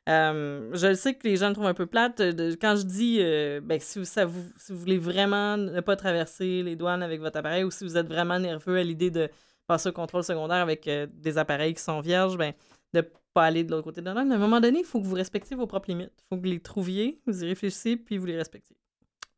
Euh, 0.08 0.70
je 0.72 0.94
sais 0.94 1.14
que 1.14 1.28
les 1.28 1.36
gens 1.36 1.48
le 1.48 1.54
trouvent 1.54 1.66
un 1.66 1.74
peu 1.74 1.86
plate. 1.86 2.20
euh, 2.20 2.32
de- 2.32 2.54
quand 2.60 2.74
je 2.76 2.84
dis, 2.84 3.18
euh, 3.20 3.60
ben, 3.62 3.78
si, 3.78 3.98
vous, 3.98 4.04
ça 4.06 4.24
vous, 4.24 4.42
si 4.56 4.72
vous 4.72 4.78
voulez 4.78 4.96
vraiment 4.98 5.56
ne 5.58 5.80
pas 5.80 5.94
traverser 5.94 6.62
les 6.62 6.74
douanes 6.74 7.02
avec 7.02 7.20
votre 7.20 7.38
appareil 7.38 7.64
ou 7.64 7.70
si 7.70 7.84
vous 7.84 7.96
êtes 7.98 8.06
vraiment 8.08 8.38
nerveux 8.38 8.78
à 8.78 8.82
l'idée 8.82 9.10
de 9.10 9.28
passer 9.66 9.90
au 9.90 9.92
contrôle 9.92 10.24
secondaire 10.24 10.56
avec 10.62 10.88
euh, 10.88 11.06
des 11.12 11.36
appareils 11.36 11.74
qui 11.74 11.82
sont 11.82 12.00
vierges, 12.00 12.36
ben, 12.38 12.54
de 12.94 13.02
pas 13.34 13.44
aller 13.44 13.62
de 13.62 13.70
l'autre 13.70 13.84
côté 13.84 14.00
de 14.00 14.06
la 14.06 14.14
douane. 14.14 14.32
À 14.32 14.36
un 14.36 14.38
moment 14.38 14.58
donné, 14.60 14.78
il 14.80 14.84
faut 14.84 15.00
que 15.00 15.06
vous 15.06 15.14
respectiez 15.14 15.54
vos 15.54 15.66
propres 15.66 15.90
limites. 15.90 16.10
Il 16.16 16.24
faut 16.30 16.36
que 16.36 16.40
vous 16.40 16.50
les 16.52 16.60
trouviez, 16.60 17.20
vous 17.26 17.44
y 17.44 17.46
réfléchissiez, 17.46 17.96
puis 17.98 18.16
vous 18.16 18.26
les 18.26 18.36
respectiez. 18.36 18.76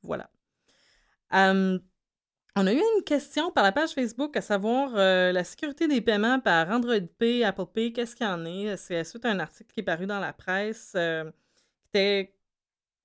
Voilà. 0.03 0.31
Euh, 1.35 1.79
on 2.57 2.67
a 2.67 2.73
eu 2.73 2.77
une 2.97 3.05
question 3.05 3.51
par 3.51 3.65
la 3.65 3.73
page 3.73 3.93
Facebook, 3.93 4.37
à 4.37 4.43
savoir 4.43 4.93
euh, 4.95 5.33
la 5.33 5.43
sécurité 5.43 5.89
des 5.89 6.01
paiements 6.01 6.39
par 6.39 6.69
Android 6.69 7.01
Pay, 7.19 7.45
Apple 7.45 7.67
Pay, 7.73 7.93
qu'est-ce 7.93 8.15
qu'il 8.15 8.27
y 8.27 8.29
en 8.29 8.45
est? 8.45 8.77
C'est 8.77 9.05
suite 9.05 9.25
à 9.25 9.31
un 9.31 9.39
article 9.41 9.73
qui 9.73 9.81
est 9.81 9.85
paru 9.85 10.07
dans 10.07 10.21
la 10.21 10.35
presse 10.35 10.93
euh, 10.95 11.25
qui 11.81 11.89
était, 11.89 12.35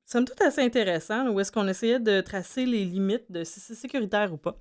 somme 0.06 0.26
toute, 0.26 0.42
assez 0.42 0.62
intéressant, 0.62 1.30
où 1.30 1.40
est-ce 1.40 1.52
qu'on 1.52 1.68
essayait 1.68 2.00
de 2.00 2.20
tracer 2.20 2.66
les 2.66 2.84
limites 2.84 3.32
de 3.32 3.46
si 3.46 3.62
c'est 3.62 3.76
sécuritaire 3.76 4.34
ou 4.34 4.38
pas. 4.38 4.58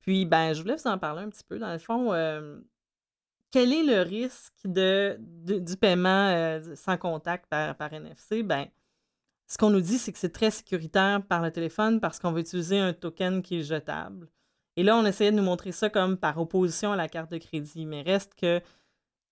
Puis, 0.00 0.26
ben, 0.26 0.52
je 0.52 0.60
voulais 0.60 0.76
vous 0.76 0.86
en 0.86 0.98
parler 0.98 1.22
un 1.22 1.30
petit 1.30 1.44
peu. 1.44 1.58
Dans 1.58 1.72
le 1.72 1.78
fond, 1.78 2.12
euh, 2.12 2.60
quel 3.50 3.72
est 3.72 3.82
le 3.82 4.02
risque 4.02 4.52
de, 4.66 5.16
du 5.18 5.76
paiement 5.76 6.60
sans 6.74 6.98
contact 6.98 7.46
par, 7.46 7.74
par 7.76 7.92
NFC? 7.94 8.42
Ben, 8.42 8.66
ce 9.48 9.56
qu'on 9.56 9.70
nous 9.70 9.80
dit, 9.80 9.98
c'est 9.98 10.12
que 10.12 10.18
c'est 10.18 10.32
très 10.32 10.50
sécuritaire 10.50 11.22
par 11.26 11.42
le 11.42 11.50
téléphone 11.50 12.00
parce 12.00 12.18
qu'on 12.18 12.32
va 12.32 12.40
utiliser 12.40 12.78
un 12.78 12.92
token 12.92 13.42
qui 13.42 13.60
est 13.60 13.62
jetable. 13.62 14.28
Et 14.76 14.82
là, 14.82 14.96
on 14.96 15.06
essayait 15.06 15.32
de 15.32 15.36
nous 15.36 15.42
montrer 15.42 15.72
ça 15.72 15.88
comme 15.88 16.18
par 16.18 16.38
opposition 16.38 16.92
à 16.92 16.96
la 16.96 17.08
carte 17.08 17.32
de 17.32 17.38
crédit. 17.38 17.86
Mais 17.86 18.02
reste 18.02 18.34
que, 18.34 18.60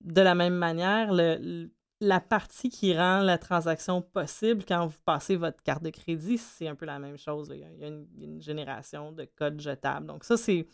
de 0.00 0.20
la 0.22 0.34
même 0.34 0.54
manière, 0.56 1.12
la 1.12 2.20
partie 2.20 2.70
qui 2.70 2.96
rend 2.96 3.20
la 3.20 3.36
transaction 3.36 4.00
possible 4.00 4.64
quand 4.66 4.86
vous 4.86 4.98
passez 5.04 5.36
votre 5.36 5.62
carte 5.62 5.82
de 5.82 5.90
crédit, 5.90 6.38
c'est 6.38 6.66
un 6.66 6.74
peu 6.74 6.86
la 6.86 6.98
même 6.98 7.18
chose. 7.18 7.52
Il 7.52 7.60
y 7.60 7.84
a 7.84 7.88
une, 7.88 8.40
génération 8.40 9.12
de 9.12 9.24
codes 9.36 9.60
jetables. 9.60 10.06
Donc, 10.06 10.24
ça, 10.24 10.38
c'est 10.38 10.66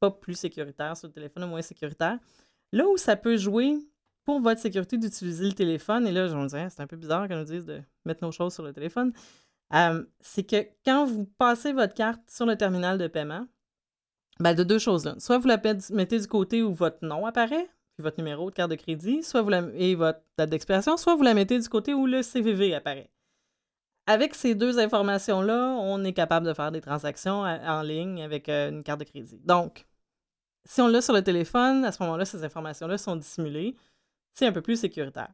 pas 0.00 0.10
plus 0.10 0.34
sécuritaire 0.34 0.96
sur 0.96 1.08
le 1.08 1.12
téléphone, 1.12 1.44
moins 1.46 1.62
sécuritaire. 1.62 2.18
Là 2.72 2.88
où 2.88 2.96
ça 2.96 3.16
peut 3.16 3.36
jouer 3.36 3.76
pour 4.24 4.40
votre 4.40 4.60
sécurité 4.60 4.96
d'utiliser 4.98 5.44
le 5.44 5.52
téléphone, 5.52 6.06
et 6.06 6.12
là, 6.12 6.28
je 6.28 6.34
me 6.34 6.44
disais, 6.44 6.68
c'est 6.70 6.82
un 6.82 6.86
peu 6.86 6.96
bizarre 6.96 7.28
qu'on 7.28 7.38
nous 7.38 7.44
dise 7.44 7.64
de 7.64 7.80
mettre 8.04 8.24
nos 8.24 8.32
choses 8.32 8.54
sur 8.54 8.62
le 8.62 8.72
téléphone, 8.72 9.12
euh, 9.74 10.04
c'est 10.20 10.44
que 10.44 10.66
quand 10.84 11.06
vous 11.06 11.24
passez 11.38 11.72
votre 11.72 11.94
carte 11.94 12.20
sur 12.28 12.46
le 12.46 12.56
terminal 12.56 12.98
de 12.98 13.06
paiement, 13.06 13.46
ben 14.40 14.54
de 14.54 14.64
deux 14.64 14.78
choses. 14.78 15.14
Soit 15.18 15.38
vous 15.38 15.48
la 15.48 15.60
mettez 15.90 16.18
du 16.18 16.26
côté 16.26 16.62
où 16.62 16.72
votre 16.72 17.04
nom 17.04 17.26
apparaît, 17.26 17.68
puis 17.94 18.02
votre 18.02 18.18
numéro 18.18 18.50
de 18.50 18.54
carte 18.54 18.70
de 18.70 18.76
crédit, 18.76 19.22
soit 19.22 19.42
vous 19.42 19.50
et 19.74 19.94
votre 19.94 20.20
date 20.36 20.50
d'expiration, 20.50 20.96
soit 20.96 21.14
vous 21.14 21.22
la 21.22 21.34
mettez 21.34 21.58
du 21.58 21.68
côté 21.68 21.94
où 21.94 22.06
le 22.06 22.22
CVV 22.22 22.74
apparaît. 22.74 23.10
Avec 24.06 24.34
ces 24.34 24.54
deux 24.54 24.78
informations-là, 24.78 25.76
on 25.78 26.02
est 26.04 26.12
capable 26.12 26.46
de 26.46 26.54
faire 26.54 26.72
des 26.72 26.80
transactions 26.80 27.42
en 27.42 27.82
ligne 27.82 28.22
avec 28.22 28.48
euh, 28.48 28.70
une 28.70 28.82
carte 28.82 28.98
de 29.00 29.04
crédit. 29.04 29.38
Donc, 29.44 29.86
si 30.64 30.80
on 30.80 30.88
l'a 30.88 31.00
sur 31.00 31.14
le 31.14 31.22
téléphone, 31.22 31.84
à 31.84 31.92
ce 31.92 32.02
moment-là, 32.02 32.24
ces 32.24 32.42
informations-là 32.44 32.98
sont 32.98 33.16
dissimulées. 33.16 33.76
C'est 34.34 34.46
un 34.46 34.52
peu 34.52 34.62
plus 34.62 34.76
sécuritaire. 34.76 35.32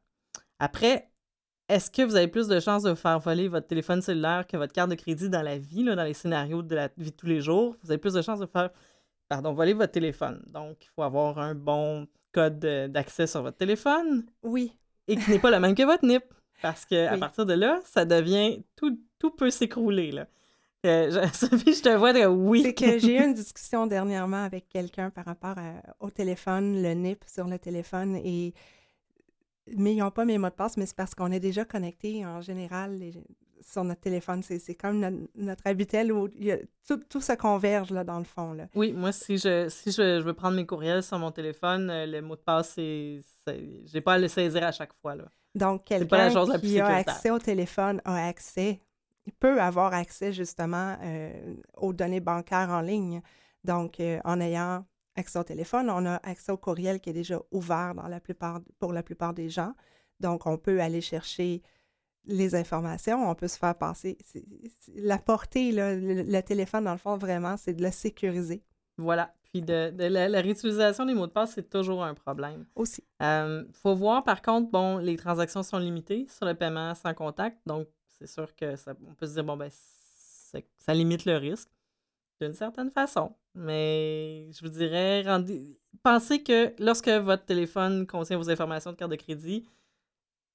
Après, 0.58 1.10
est-ce 1.68 1.90
que 1.90 2.02
vous 2.02 2.16
avez 2.16 2.28
plus 2.28 2.48
de 2.48 2.60
chances 2.60 2.82
de 2.82 2.94
faire 2.94 3.18
voler 3.18 3.48
votre 3.48 3.66
téléphone 3.66 4.00
cellulaire 4.00 4.46
que 4.46 4.56
votre 4.56 4.72
carte 4.72 4.90
de 4.90 4.94
crédit 4.94 5.28
dans 5.28 5.42
la 5.42 5.58
vie, 5.58 5.84
dans 5.84 6.02
les 6.02 6.14
scénarios 6.14 6.62
de 6.62 6.74
la 6.74 6.88
vie 6.96 7.10
de 7.10 7.16
tous 7.16 7.26
les 7.26 7.40
jours? 7.40 7.76
Vous 7.82 7.90
avez 7.90 7.98
plus 7.98 8.14
de 8.14 8.22
chances 8.22 8.40
de 8.40 8.46
faire, 8.46 8.70
pardon, 9.28 9.52
voler 9.52 9.74
votre 9.74 9.92
téléphone. 9.92 10.42
Donc, 10.52 10.78
il 10.82 10.88
faut 10.94 11.02
avoir 11.02 11.38
un 11.38 11.54
bon 11.54 12.06
code 12.32 12.58
d'accès 12.58 13.26
sur 13.26 13.42
votre 13.42 13.58
téléphone. 13.58 14.24
Oui. 14.42 14.72
Et 15.06 15.16
qui 15.16 15.30
n'est 15.30 15.38
pas 15.38 15.50
le 15.50 15.60
même 15.60 15.74
que 15.74 15.82
votre 15.82 16.04
NIP. 16.04 16.24
Parce 16.62 16.84
qu'à 16.84 17.12
à 17.12 17.18
partir 17.18 17.46
de 17.46 17.52
là, 17.54 17.80
ça 17.84 18.04
devient. 18.04 18.64
Tout, 18.74 18.98
tout 19.18 19.30
peut 19.30 19.50
s'écrouler, 19.50 20.10
là. 20.10 20.26
Euh, 20.86 21.26
Sophie, 21.32 21.74
je 21.74 21.82
te 21.82 21.88
vois 21.90 22.12
de 22.12 22.24
oui. 22.24 22.62
C'est 22.62 22.74
que 22.74 22.98
j'ai 22.98 23.18
eu 23.18 23.24
une 23.24 23.34
discussion 23.34 23.86
dernièrement 23.86 24.44
avec 24.44 24.68
quelqu'un 24.68 25.10
par 25.10 25.24
rapport 25.24 25.56
au 26.00 26.10
téléphone, 26.10 26.82
le 26.82 26.94
NIP 26.94 27.24
sur 27.26 27.46
le 27.46 27.58
téléphone 27.58 28.16
et 28.16 28.54
mais 29.76 29.94
ils 29.94 29.98
n'ont 29.98 30.10
pas 30.10 30.24
mes 30.24 30.38
mots 30.38 30.48
de 30.48 30.54
passe, 30.54 30.76
mais 30.76 30.86
c'est 30.86 30.96
parce 30.96 31.14
qu'on 31.14 31.30
est 31.32 31.40
déjà 31.40 31.64
connecté 31.64 32.24
en 32.24 32.40
général 32.40 32.98
sur 33.62 33.84
notre 33.84 34.00
téléphone. 34.00 34.42
C'est 34.42 34.74
comme 34.74 35.26
notre, 35.34 35.66
habitel 35.66 36.12
où 36.12 36.28
tout, 36.28 37.20
se 37.20 37.36
converge 37.36 37.90
là, 37.90 38.04
dans 38.04 38.18
le 38.18 38.24
fond. 38.24 38.52
Là. 38.52 38.66
Oui, 38.74 38.92
moi, 38.92 39.12
si 39.12 39.38
je 39.38 39.68
si 39.68 39.92
je, 39.92 40.20
veux 40.20 40.34
prendre 40.34 40.56
mes 40.56 40.66
courriels 40.66 41.02
sur 41.02 41.18
mon 41.18 41.30
téléphone, 41.30 41.90
euh, 41.90 42.06
le 42.06 42.22
mot 42.22 42.36
de 42.36 42.40
passe, 42.40 42.72
c'est 42.74 43.20
j'ai 43.84 44.00
pas 44.00 44.14
à 44.14 44.18
le 44.18 44.28
saisir 44.28 44.62
à 44.62 44.72
chaque 44.72 44.92
fois. 45.00 45.14
Là. 45.14 45.24
Donc, 45.54 45.84
quelqu'un 45.84 46.30
qui 46.60 46.80
a 46.80 46.86
accès 46.86 47.30
au 47.30 47.38
téléphone 47.38 48.00
a 48.04 48.26
accès, 48.26 48.80
il 49.26 49.32
peut 49.32 49.60
avoir 49.60 49.94
accès 49.94 50.32
justement 50.32 50.96
euh, 51.02 51.54
aux 51.76 51.92
données 51.92 52.20
bancaires 52.20 52.70
en 52.70 52.80
ligne. 52.80 53.22
Donc, 53.64 54.00
euh, 54.00 54.20
en 54.24 54.40
ayant 54.40 54.84
accès 55.18 55.38
au 55.38 55.44
téléphone, 55.44 55.90
on 55.90 56.06
a 56.06 56.16
accès 56.16 56.52
au 56.52 56.56
courriel 56.56 57.00
qui 57.00 57.10
est 57.10 57.14
déjà 57.14 57.40
ouvert 57.50 57.94
dans 57.94 58.08
la 58.08 58.20
plupart, 58.20 58.60
pour 58.78 58.92
la 58.92 59.02
plupart 59.02 59.34
des 59.34 59.50
gens. 59.50 59.74
Donc, 60.20 60.46
on 60.46 60.56
peut 60.56 60.80
aller 60.80 61.00
chercher 61.00 61.62
les 62.24 62.54
informations, 62.54 63.28
on 63.28 63.34
peut 63.34 63.48
se 63.48 63.58
faire 63.58 63.76
passer. 63.76 64.18
la 64.94 65.18
portée, 65.18 65.72
le, 65.72 66.40
téléphone, 66.42 66.84
dans 66.84 66.92
le 66.92 66.98
fond, 66.98 67.16
vraiment, 67.16 67.56
c'est 67.56 67.74
de 67.74 67.82
le 67.82 67.90
sécuriser. 67.90 68.62
Voilà. 68.96 69.34
Puis 69.44 69.62
de, 69.62 69.92
la, 69.96 70.40
réutilisation 70.40 71.06
des 71.06 71.14
mots 71.14 71.26
de 71.26 71.32
passe, 71.32 71.52
c'est 71.54 71.70
toujours 71.70 72.04
un 72.04 72.14
problème. 72.14 72.66
Aussi. 72.74 73.02
Il 73.20 73.24
euh, 73.24 73.64
faut 73.72 73.94
voir, 73.94 74.24
par 74.24 74.42
contre, 74.42 74.70
bon, 74.70 74.98
les 74.98 75.16
transactions 75.16 75.62
sont 75.62 75.78
limitées 75.78 76.26
sur 76.28 76.44
le 76.44 76.54
paiement 76.54 76.94
sans 76.94 77.14
contact. 77.14 77.58
Donc, 77.66 77.88
c'est 78.18 78.26
sûr 78.26 78.54
que 78.54 78.76
ça, 78.76 78.94
on 79.08 79.14
peut 79.14 79.26
se 79.26 79.34
dire, 79.34 79.44
bon, 79.44 79.56
ben, 79.56 79.70
ça 79.70 80.94
limite 80.94 81.24
le 81.24 81.36
risque 81.36 81.70
d'une 82.40 82.54
certaine 82.54 82.90
façon. 82.90 83.34
Mais 83.54 84.50
je 84.52 84.60
vous 84.62 84.68
dirais, 84.68 85.24
pensez 86.02 86.42
que 86.42 86.72
lorsque 86.78 87.08
votre 87.08 87.44
téléphone 87.44 88.06
contient 88.06 88.36
vos 88.36 88.50
informations 88.50 88.92
de 88.92 88.96
carte 88.96 89.10
de 89.10 89.16
crédit, 89.16 89.68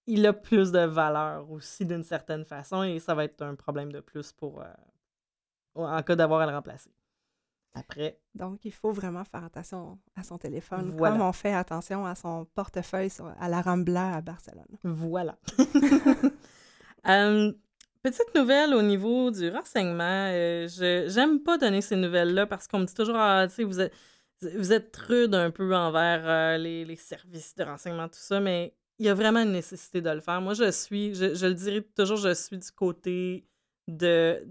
il 0.08 0.26
a 0.26 0.34
plus 0.34 0.72
de 0.72 0.80
valeur 0.80 1.50
aussi 1.52 1.86
d'une 1.86 2.04
certaine 2.04 2.46
façon 2.46 2.84
et 2.84 3.00
ça 3.00 3.16
va 3.16 3.24
être 3.24 3.42
un 3.42 3.56
problème 3.56 3.92
de 3.92 4.00
plus 4.00 4.32
pour 4.32 4.62
euh, 4.62 4.66
en 5.76 6.02
cas 6.04 6.16
d'avoir 6.16 6.42
à 6.42 6.46
le 6.46 6.56
remplacer. 6.56 6.92
Après. 7.76 8.20
Donc, 8.36 8.64
il 8.66 8.72
faut 8.72 8.92
vraiment 8.92 9.24
faire 9.24 9.44
attention 9.44 9.98
à 10.16 10.22
son 10.22 10.38
téléphone, 10.38 10.96
comme 10.96 11.22
on 11.22 11.34
fait 11.34 11.56
attention 11.56 12.06
à 12.06 12.14
son 12.14 12.46
portefeuille 12.54 13.10
à 13.40 13.50
la 13.50 13.62
Rambla 13.62 14.16
à 14.16 14.22
Barcelone. 14.22 14.78
Voilà. 14.84 15.40
petite 18.04 18.36
nouvelle 18.36 18.74
au 18.74 18.82
niveau 18.82 19.32
du 19.32 19.50
renseignement. 19.50 20.30
Euh, 20.32 20.68
je 20.68 21.10
j'aime 21.10 21.40
pas 21.42 21.58
donner 21.58 21.82
ces 21.82 21.96
nouvelles-là 21.96 22.46
parce 22.46 22.68
qu'on 22.68 22.80
me 22.80 22.86
dit 22.86 22.94
toujours, 22.94 23.16
ah, 23.18 23.48
tu 23.48 23.56
sais, 23.56 23.64
vous 23.64 23.80
êtes, 23.80 23.94
vous 24.42 24.74
êtes 24.74 24.96
rude 24.98 25.34
un 25.34 25.52
peu 25.52 25.74
envers 25.76 26.58
les, 26.60 26.86
les 26.86 26.96
services 26.98 27.56
de 27.56 27.64
renseignement, 27.64 28.08
tout 28.08 28.20
ça, 28.20 28.40
mais 28.40 28.76
il 29.00 29.06
y 29.06 29.10
a 29.10 29.14
vraiment 29.14 29.42
une 29.42 29.52
nécessité 29.52 30.02
de 30.02 30.10
le 30.10 30.22
faire. 30.22 30.42
Moi, 30.42 30.54
je 30.54 30.72
suis, 30.72 31.16
je, 31.16 31.46
le 31.46 31.54
dirais 31.54 31.82
toujours, 31.96 32.18
je 32.18 32.34
suis 32.34 32.58
du 32.58 32.72
côté 32.72 33.46
de, 33.88 34.46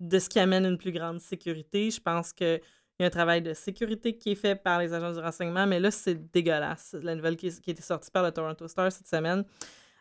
de 0.00 0.18
ce 0.18 0.28
qui 0.28 0.38
amène 0.38 0.64
une 0.64 0.78
plus 0.78 0.92
grande 0.92 1.20
sécurité. 1.20 1.90
Je 1.90 2.00
pense 2.00 2.32
qu'il 2.32 2.60
y 2.98 3.04
a 3.04 3.06
un 3.06 3.10
travail 3.10 3.42
de 3.42 3.52
sécurité 3.52 4.16
qui 4.16 4.32
est 4.32 4.36
fait 4.36 4.56
par 4.56 4.80
les 4.80 4.92
agents 4.92 5.12
du 5.12 5.18
renseignement, 5.18 5.66
mais 5.66 5.78
là, 5.78 5.90
c'est 5.90 6.32
dégueulasse. 6.32 6.96
La 7.02 7.14
nouvelle 7.14 7.36
qui, 7.36 7.48
qui 7.60 7.70
a 7.70 7.72
été 7.72 7.82
sortie 7.82 8.10
par 8.10 8.22
le 8.22 8.32
Toronto 8.32 8.66
Star 8.66 8.90
cette 8.90 9.08
semaine. 9.08 9.44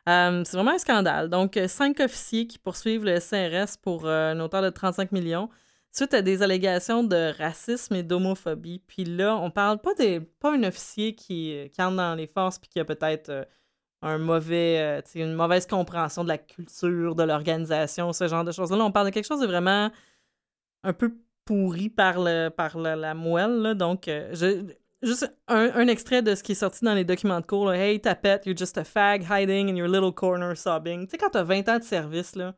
Euh, 0.10 0.44
c'est 0.46 0.58
vraiment 0.58 0.72
un 0.72 0.78
scandale. 0.80 1.30
Donc, 1.30 1.60
cinq 1.68 2.00
officiers 2.00 2.48
qui 2.48 2.58
poursuivent 2.58 3.06
le 3.06 3.20
CRS 3.20 3.78
pour 3.82 4.06
euh, 4.06 4.34
une 4.34 4.42
hauteur 4.42 4.62
de 4.62 4.70
35 4.70 5.12
millions 5.12 5.50
suite 5.92 6.14
à 6.14 6.22
des 6.22 6.42
allégations 6.42 7.04
de 7.04 7.38
racisme 7.38 7.96
et 7.96 8.04
d'homophobie. 8.04 8.80
Puis 8.88 9.04
là, 9.04 9.38
on 9.38 9.52
parle 9.52 9.80
pas 9.80 9.94
des 9.94 10.20
pas 10.20 10.54
un 10.54 10.64
officier 10.64 11.16
qui, 11.16 11.70
qui 11.72 11.82
entre 11.82 11.98
dans 11.98 12.16
les 12.16 12.28
forces 12.28 12.60
puis 12.60 12.70
qui 12.70 12.80
a 12.80 12.86
peut-être 12.86 13.30
euh, 13.30 13.46
un 14.02 14.18
mauvais, 14.18 14.80
euh, 14.80 15.02
une 15.16 15.34
mauvaise 15.34 15.68
compréhension 15.68 16.24
de 16.24 16.30
la 16.30 16.38
culture, 16.38 17.16
de 17.16 17.24
l'organisation, 17.24 18.14
ce 18.14 18.28
genre 18.28 18.44
de 18.44 18.52
choses-là. 18.52 18.84
on 18.84 18.92
parle 18.92 19.08
de 19.08 19.12
quelque 19.12 19.28
chose 19.28 19.42
de 19.42 19.48
vraiment 19.48 19.92
un 20.84 20.94
peu 20.94 21.16
pourri 21.46 21.90
par, 21.90 22.20
le, 22.20 22.50
par 22.50 22.78
la, 22.78 23.14
moelle. 23.14 23.76
Donc, 23.76 24.08
euh, 24.08 24.30
je, 24.34 24.74
juste 25.02 25.32
un, 25.48 25.88
extrait 25.88 26.22
de 26.22 26.36
ce 26.36 26.44
qui 26.44 26.54
est 26.54 26.56
sorti 26.56 26.86
dans 26.86 26.94
les 26.94 27.04
documents 27.04 27.40
de 27.40 27.46
cours. 27.46 27.74
Hey, 27.74 28.00
tapette, 28.00 28.46
you're 28.46 28.58
just 28.58 28.78
a 28.78 28.84
fag 28.84 29.24
hiding 29.24 29.70
in 29.70 29.76
your 29.76 29.88
little 29.88 30.12
corner 30.12 30.56
sobbing. 30.56 31.06
Tu 31.06 31.12
sais, 31.12 31.18
quand 31.18 31.30
t'as 31.30 31.44
20 31.44 31.70
ans 31.70 31.80
de 31.80 31.84
service, 31.84 32.36
là, 32.36 32.56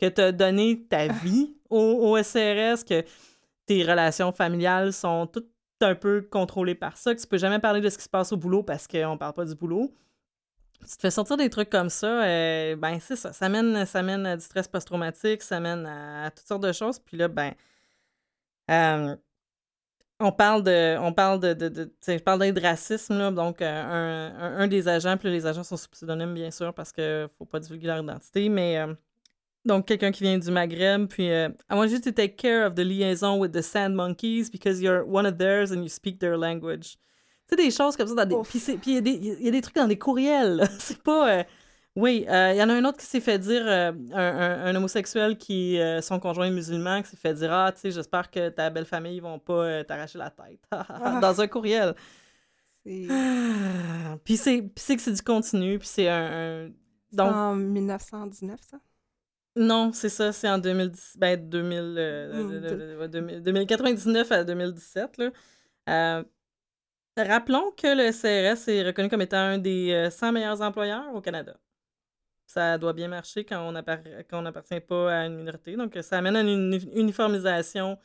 que 0.00 0.06
t'as 0.06 0.32
donné 0.32 0.84
ta 0.88 1.08
vie 1.08 1.56
au, 1.70 1.78
au 1.78 2.22
SRS, 2.22 2.84
que 2.88 3.04
tes 3.66 3.82
relations 3.84 4.32
familiales 4.32 4.92
sont 4.92 5.26
toutes 5.26 5.50
un 5.80 5.94
peu 5.94 6.22
contrôlées 6.22 6.74
par 6.74 6.96
ça, 6.96 7.14
que 7.14 7.20
tu 7.20 7.26
peux 7.26 7.38
jamais 7.38 7.58
parler 7.58 7.80
de 7.80 7.88
ce 7.90 7.98
qui 7.98 8.04
se 8.04 8.08
passe 8.08 8.32
au 8.32 8.36
boulot 8.36 8.62
parce 8.62 8.86
qu'on 8.86 9.18
parle 9.18 9.34
pas 9.34 9.44
du 9.44 9.54
boulot 9.54 9.92
tu 10.88 10.96
te 10.96 11.00
fais 11.00 11.10
sortir 11.10 11.36
des 11.36 11.50
trucs 11.50 11.70
comme 11.70 11.90
ça, 11.90 12.24
euh, 12.24 12.76
ben 12.76 12.98
c'est 13.00 13.16
ça. 13.16 13.32
Ça 13.32 13.48
mène, 13.48 13.86
ça 13.86 14.02
mène 14.02 14.26
à 14.26 14.36
du 14.36 14.44
stress 14.44 14.68
post-traumatique, 14.68 15.42
ça 15.42 15.60
mène 15.60 15.86
à, 15.86 16.30
toutes 16.30 16.46
sortes 16.46 16.62
de 16.62 16.72
choses. 16.72 16.98
Puis 16.98 17.16
là, 17.16 17.28
ben. 17.28 17.52
Euh, 18.70 19.16
on 20.24 20.32
parle 20.32 20.62
de. 20.62 20.96
On 20.98 21.12
parle 21.12 21.40
de. 21.40 21.52
de, 21.52 21.92
je 22.06 22.18
parle 22.18 22.52
de 22.52 22.60
racisme, 22.60 23.18
là. 23.18 23.30
Donc, 23.30 23.60
euh, 23.62 23.66
un, 24.38 24.58
un, 24.58 24.66
des 24.66 24.88
agents, 24.88 25.16
puis 25.16 25.30
les 25.30 25.46
agents 25.46 25.62
sont 25.62 25.76
sous 25.76 25.88
pseudonyme, 25.88 26.34
bien 26.34 26.50
sûr, 26.50 26.72
parce 26.72 26.92
qu'il 26.92 27.04
ne 27.04 27.26
faut 27.38 27.44
pas 27.44 27.60
divulguer 27.60 27.86
leur 27.86 28.02
identité, 28.02 28.48
mais. 28.48 28.78
donc, 29.64 29.86
quelqu'un 29.86 30.10
qui 30.10 30.22
vient 30.22 30.38
du 30.38 30.50
Maghreb, 30.50 31.06
puis 31.06 31.26
I 31.26 31.48
want 31.70 31.86
you 31.86 32.00
to 32.00 32.10
take 32.10 32.36
care 32.36 32.66
of 32.66 32.74
the 32.74 32.84
liaison 32.84 33.38
with 33.38 33.52
the 33.52 33.62
sand 33.62 33.94
monkeys 33.94 34.50
because 34.50 34.80
you're 34.80 35.04
one 35.06 35.26
of 35.26 35.38
theirs 35.38 35.72
and 35.72 35.82
you 35.82 35.88
speak 35.88 36.18
their 36.18 36.36
language. 36.36 36.96
Tu 37.48 37.56
sais, 37.56 37.56
des 37.56 37.70
choses 37.70 37.96
comme 37.96 38.08
ça 38.08 38.14
dans 38.14 38.42
des. 38.42 38.48
Puis 38.48 38.98
il 38.98 39.44
y, 39.44 39.48
a 39.48 39.50
des 39.50 39.60
trucs 39.60 39.76
dans 39.76 39.86
des 39.86 39.98
courriels. 39.98 40.66
c'est 40.78 41.02
pas. 41.02 41.44
Euh, 41.96 42.00
oui, 42.00 42.26
euh, 42.28 42.52
il 42.52 42.58
y 42.58 42.62
en 42.62 42.68
a 42.68 42.74
un 42.74 42.84
autre 42.84 42.98
qui 42.98 43.06
s'est 43.06 43.20
fait 43.20 43.38
dire, 43.38 43.62
euh, 43.66 43.92
un, 44.12 44.74
homosexuel 44.74 45.36
qui, 45.38 45.78
son 46.02 46.18
conjoint 46.18 46.50
musulman, 46.50 47.02
qui 47.02 47.10
s'est 47.10 47.16
fait 47.16 47.34
dire 47.34 47.52
Ah, 47.52 47.70
tu 47.72 47.80
sais, 47.80 47.90
j'espère 47.90 48.30
que 48.30 48.48
ta 48.48 48.70
belle 48.70 48.84
famille, 48.86 49.16
ils 49.16 49.22
vont 49.22 49.38
pas 49.38 49.84
t'arracher 49.84 50.18
la 50.18 50.30
tête. 50.30 50.60
Ah. 50.70 51.18
dans 51.20 51.40
un 51.40 51.46
courriel. 51.46 51.94
Puis 52.84 54.36
c'est 54.36 54.62
que 54.66 55.00
c'est 55.00 55.12
du 55.12 55.22
continu, 55.22 55.78
puis 55.78 55.88
c'est 55.88 56.08
un. 56.08 56.70
Donc... 57.12 57.32
en 57.32 57.54
1919, 57.54 58.60
ça? 58.60 58.78
Non, 59.56 59.92
c'est 59.92 60.08
ça, 60.08 60.32
c'est 60.32 60.48
en 60.48 60.58
2010, 60.58 61.14
ben 61.16 61.48
2000, 61.48 61.78
euh, 61.96 62.42
Hmm, 62.42 62.50
de- 62.50 62.58
de- 62.58 62.68
de- 62.68 63.02
de- 63.02 63.06
2000 63.06 63.42
2099 63.42 64.32
à 64.32 64.42
2017. 64.44 65.16
Là. 65.18 65.30
Euh, 65.88 66.24
rappelons 67.16 67.70
que 67.70 67.86
le 67.86 68.10
CRS 68.10 68.68
est 68.68 68.82
reconnu 68.84 69.08
comme 69.08 69.22
étant 69.22 69.36
un 69.36 69.58
des 69.58 69.92
euh, 69.92 70.10
100 70.10 70.32
meilleurs 70.32 70.60
employeurs 70.60 71.14
au 71.14 71.20
Canada. 71.20 71.56
Ça 72.46 72.78
doit 72.78 72.92
bien 72.92 73.08
marcher 73.08 73.44
quand 73.44 73.66
on 73.68 73.72
n'appartient 74.42 74.80
pas 74.80 75.20
à 75.22 75.26
une 75.26 75.36
minorité. 75.36 75.76
Donc, 75.76 75.96
ça 76.02 76.18
amène 76.18 76.36
à 76.36 76.40
une 76.42 76.48
uni- 76.74 76.90
uniformisation 76.94 77.98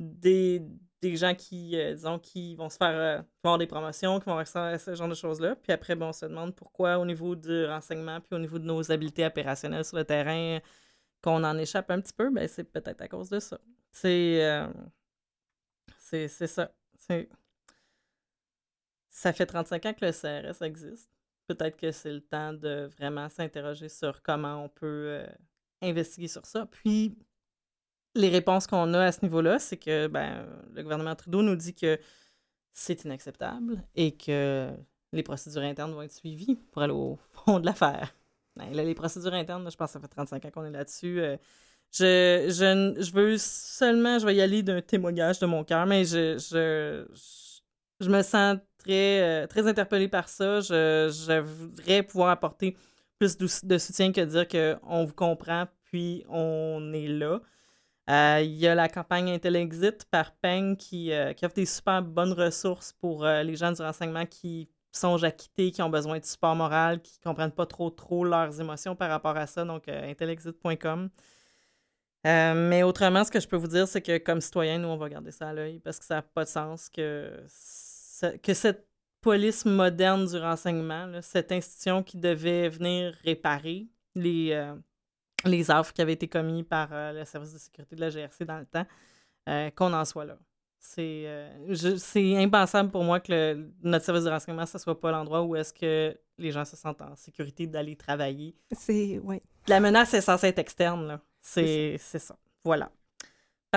des, 0.00 0.62
des 1.02 1.16
gens 1.16 1.34
qui, 1.34 1.76
euh, 1.78 1.94
disons, 1.94 2.18
qui 2.18 2.54
vont 2.56 2.68
se 2.70 2.76
faire 2.78 3.24
euh, 3.44 3.58
des 3.58 3.66
promotions, 3.66 4.18
qui 4.20 4.26
vont 4.26 4.38
avoir 4.38 4.80
ce 4.80 4.94
genre 4.94 5.08
de 5.08 5.14
choses-là. 5.14 5.56
Puis 5.56 5.72
après, 5.72 5.96
on 6.00 6.12
se 6.12 6.26
demande 6.26 6.54
pourquoi, 6.54 6.98
au 6.98 7.06
niveau 7.06 7.36
du 7.36 7.66
renseignement, 7.66 8.20
puis 8.20 8.34
au 8.34 8.38
niveau 8.38 8.58
de 8.58 8.64
nos 8.64 8.90
habiletés 8.90 9.26
opérationnelles 9.26 9.84
sur 9.84 9.96
le 9.98 10.04
terrain, 10.04 10.58
qu'on 11.22 11.44
en 11.44 11.58
échappe 11.58 11.90
un 11.90 12.00
petit 12.00 12.12
peu, 12.14 12.30
ben 12.30 12.48
c'est 12.48 12.64
peut-être 12.64 13.00
à 13.02 13.08
cause 13.08 13.30
de 13.30 13.40
ça. 13.40 13.58
C'est. 13.92 14.44
euh, 14.44 14.68
c'est 15.98 16.28
ça. 16.28 16.72
Ça 19.10 19.32
fait 19.32 19.46
35 19.46 19.84
ans 19.86 19.94
que 19.94 20.04
le 20.04 20.12
CRS 20.12 20.62
existe. 20.62 21.10
Peut-être 21.46 21.76
que 21.76 21.92
c'est 21.92 22.12
le 22.12 22.20
temps 22.20 22.52
de 22.52 22.88
vraiment 22.98 23.28
s'interroger 23.28 23.88
sur 23.88 24.22
comment 24.22 24.64
on 24.64 24.68
peut 24.68 25.20
euh, 25.20 25.26
investiguer 25.82 26.28
sur 26.28 26.44
ça. 26.46 26.66
Puis, 26.66 27.16
les 28.14 28.28
réponses 28.28 28.66
qu'on 28.66 28.92
a 28.94 29.04
à 29.04 29.12
ce 29.12 29.22
niveau-là, 29.22 29.58
c'est 29.58 29.76
que 29.76 30.06
ben, 30.08 30.46
le 30.74 30.82
gouvernement 30.82 31.14
Trudeau 31.14 31.42
nous 31.42 31.56
dit 31.56 31.74
que 31.74 31.98
c'est 32.72 33.04
inacceptable 33.04 33.82
et 33.94 34.16
que 34.16 34.70
les 35.12 35.22
procédures 35.22 35.62
internes 35.62 35.92
vont 35.92 36.02
être 36.02 36.12
suivies 36.12 36.56
pour 36.72 36.82
aller 36.82 36.92
au 36.92 37.18
fond 37.32 37.60
de 37.60 37.66
l'affaire. 37.66 38.14
Ben, 38.56 38.70
les 38.72 38.94
procédures 38.94 39.34
internes, 39.34 39.70
je 39.70 39.76
pense 39.76 39.88
que 39.88 39.92
ça 39.94 40.00
fait 40.00 40.08
35 40.08 40.44
ans 40.44 40.50
qu'on 40.50 40.64
est 40.64 40.70
là-dessus. 40.70 41.20
euh, 41.20 41.36
je, 41.92 42.46
je, 42.48 43.02
je 43.02 43.12
veux 43.12 43.36
seulement, 43.38 44.18
je 44.18 44.26
vais 44.26 44.34
y 44.34 44.40
aller 44.40 44.62
d'un 44.62 44.82
témoignage 44.82 45.38
de 45.38 45.46
mon 45.46 45.62
cœur, 45.64 45.86
mais 45.86 46.04
je, 46.04 46.36
je, 46.38 47.06
je 48.00 48.10
me 48.10 48.22
sens 48.22 48.58
très, 48.86 49.22
euh, 49.22 49.46
très 49.46 49.66
interpellée 49.66 50.08
par 50.08 50.28
ça. 50.28 50.60
Je, 50.60 51.40
voudrais 51.40 52.02
pouvoir 52.02 52.30
apporter 52.30 52.76
plus 53.18 53.36
de, 53.36 53.78
soutien 53.78 54.12
que 54.12 54.20
dire 54.20 54.46
qu'on 54.48 55.04
vous 55.04 55.14
comprend, 55.14 55.66
puis 55.84 56.24
on 56.28 56.92
est 56.92 57.08
là. 57.08 57.40
Euh, 58.08 58.40
Il 58.42 58.54
y 58.54 58.68
a 58.68 58.74
la 58.74 58.88
campagne 58.88 59.30
Intelexit 59.30 60.04
par 60.10 60.32
Peng 60.36 60.76
qui, 60.76 61.12
euh, 61.12 61.32
qui 61.32 61.44
offre 61.44 61.54
des 61.54 61.66
super 61.66 62.02
bonnes 62.02 62.32
ressources 62.32 62.92
pour 62.92 63.24
les 63.24 63.56
gens 63.56 63.72
du 63.72 63.82
renseignement 63.82 64.26
qui 64.26 64.68
songent 64.92 65.24
à 65.24 65.30
quitter, 65.30 65.72
qui 65.72 65.82
ont 65.82 65.90
besoin 65.90 66.18
de 66.18 66.24
support 66.24 66.54
moral, 66.54 67.00
qui 67.02 67.18
comprennent 67.20 67.52
pas 67.52 67.66
trop 67.66 68.24
leurs 68.24 68.60
émotions 68.60 68.94
par 68.94 69.10
rapport 69.10 69.36
à 69.36 69.46
ça. 69.46 69.64
Donc, 69.64 69.88
intelexit.com. 69.88 71.10
Mais 72.24 72.82
autrement, 72.82 73.24
ce 73.24 73.30
que 73.30 73.40
je 73.40 73.48
peux 73.48 73.56
vous 73.56 73.68
dire, 73.68 73.86
c'est 73.88 74.02
que 74.02 74.18
comme 74.18 74.40
citoyen, 74.40 74.78
nous, 74.78 74.88
on 74.88 74.96
va 74.96 75.08
garder 75.08 75.32
ça 75.32 75.48
à 75.48 75.52
l'œil 75.52 75.80
parce 75.80 75.98
que 75.98 76.04
ça 76.04 76.16
n'a 76.16 76.22
pas 76.22 76.44
de 76.44 76.48
sens 76.48 76.88
que, 76.88 77.30
ce- 78.18 78.36
que 78.38 78.54
cette 78.54 78.86
police 79.20 79.64
moderne 79.64 80.26
du 80.26 80.36
renseignement, 80.38 81.06
là, 81.06 81.22
cette 81.22 81.50
institution 81.52 82.02
qui 82.02 82.16
devait 82.16 82.68
venir 82.68 83.14
réparer 83.24 83.88
les, 84.14 84.52
euh, 84.52 84.74
les 85.44 85.70
offres 85.70 85.92
qui 85.92 86.00
avaient 86.02 86.12
été 86.14 86.28
commis 86.28 86.62
par 86.62 86.88
euh, 86.92 87.12
le 87.12 87.24
service 87.24 87.52
de 87.52 87.58
sécurité 87.58 87.96
de 87.96 88.00
la 88.00 88.10
GRC 88.10 88.44
dans 88.44 88.58
le 88.58 88.66
temps, 88.66 88.86
euh, 89.48 89.70
qu'on 89.70 89.92
en 89.92 90.04
soit 90.04 90.24
là. 90.24 90.38
C'est 90.78 91.24
euh, 91.26 92.36
impensable 92.38 92.90
pour 92.90 93.02
moi 93.02 93.18
que 93.20 93.32
le- 93.32 93.72
notre 93.82 94.04
service 94.04 94.24
de 94.24 94.30
renseignement, 94.30 94.66
ce 94.66 94.78
soit 94.78 94.98
pas 95.00 95.10
l'endroit 95.10 95.42
où 95.42 95.56
est-ce 95.56 95.72
que 95.72 96.16
les 96.38 96.52
gens 96.52 96.64
se 96.64 96.76
sentent 96.76 97.02
en 97.02 97.16
sécurité 97.16 97.66
d'aller 97.66 97.96
travailler. 97.96 98.54
C'est, 98.72 99.18
ouais. 99.18 99.42
La 99.68 99.80
menace 99.80 100.14
est 100.14 100.20
censée 100.20 100.46
être 100.48 100.58
externe, 100.60 101.06
là. 101.08 101.20
C'est 101.40 101.96
c'est 101.98 102.18
ça. 102.20 102.36
Voilà. 102.64 102.90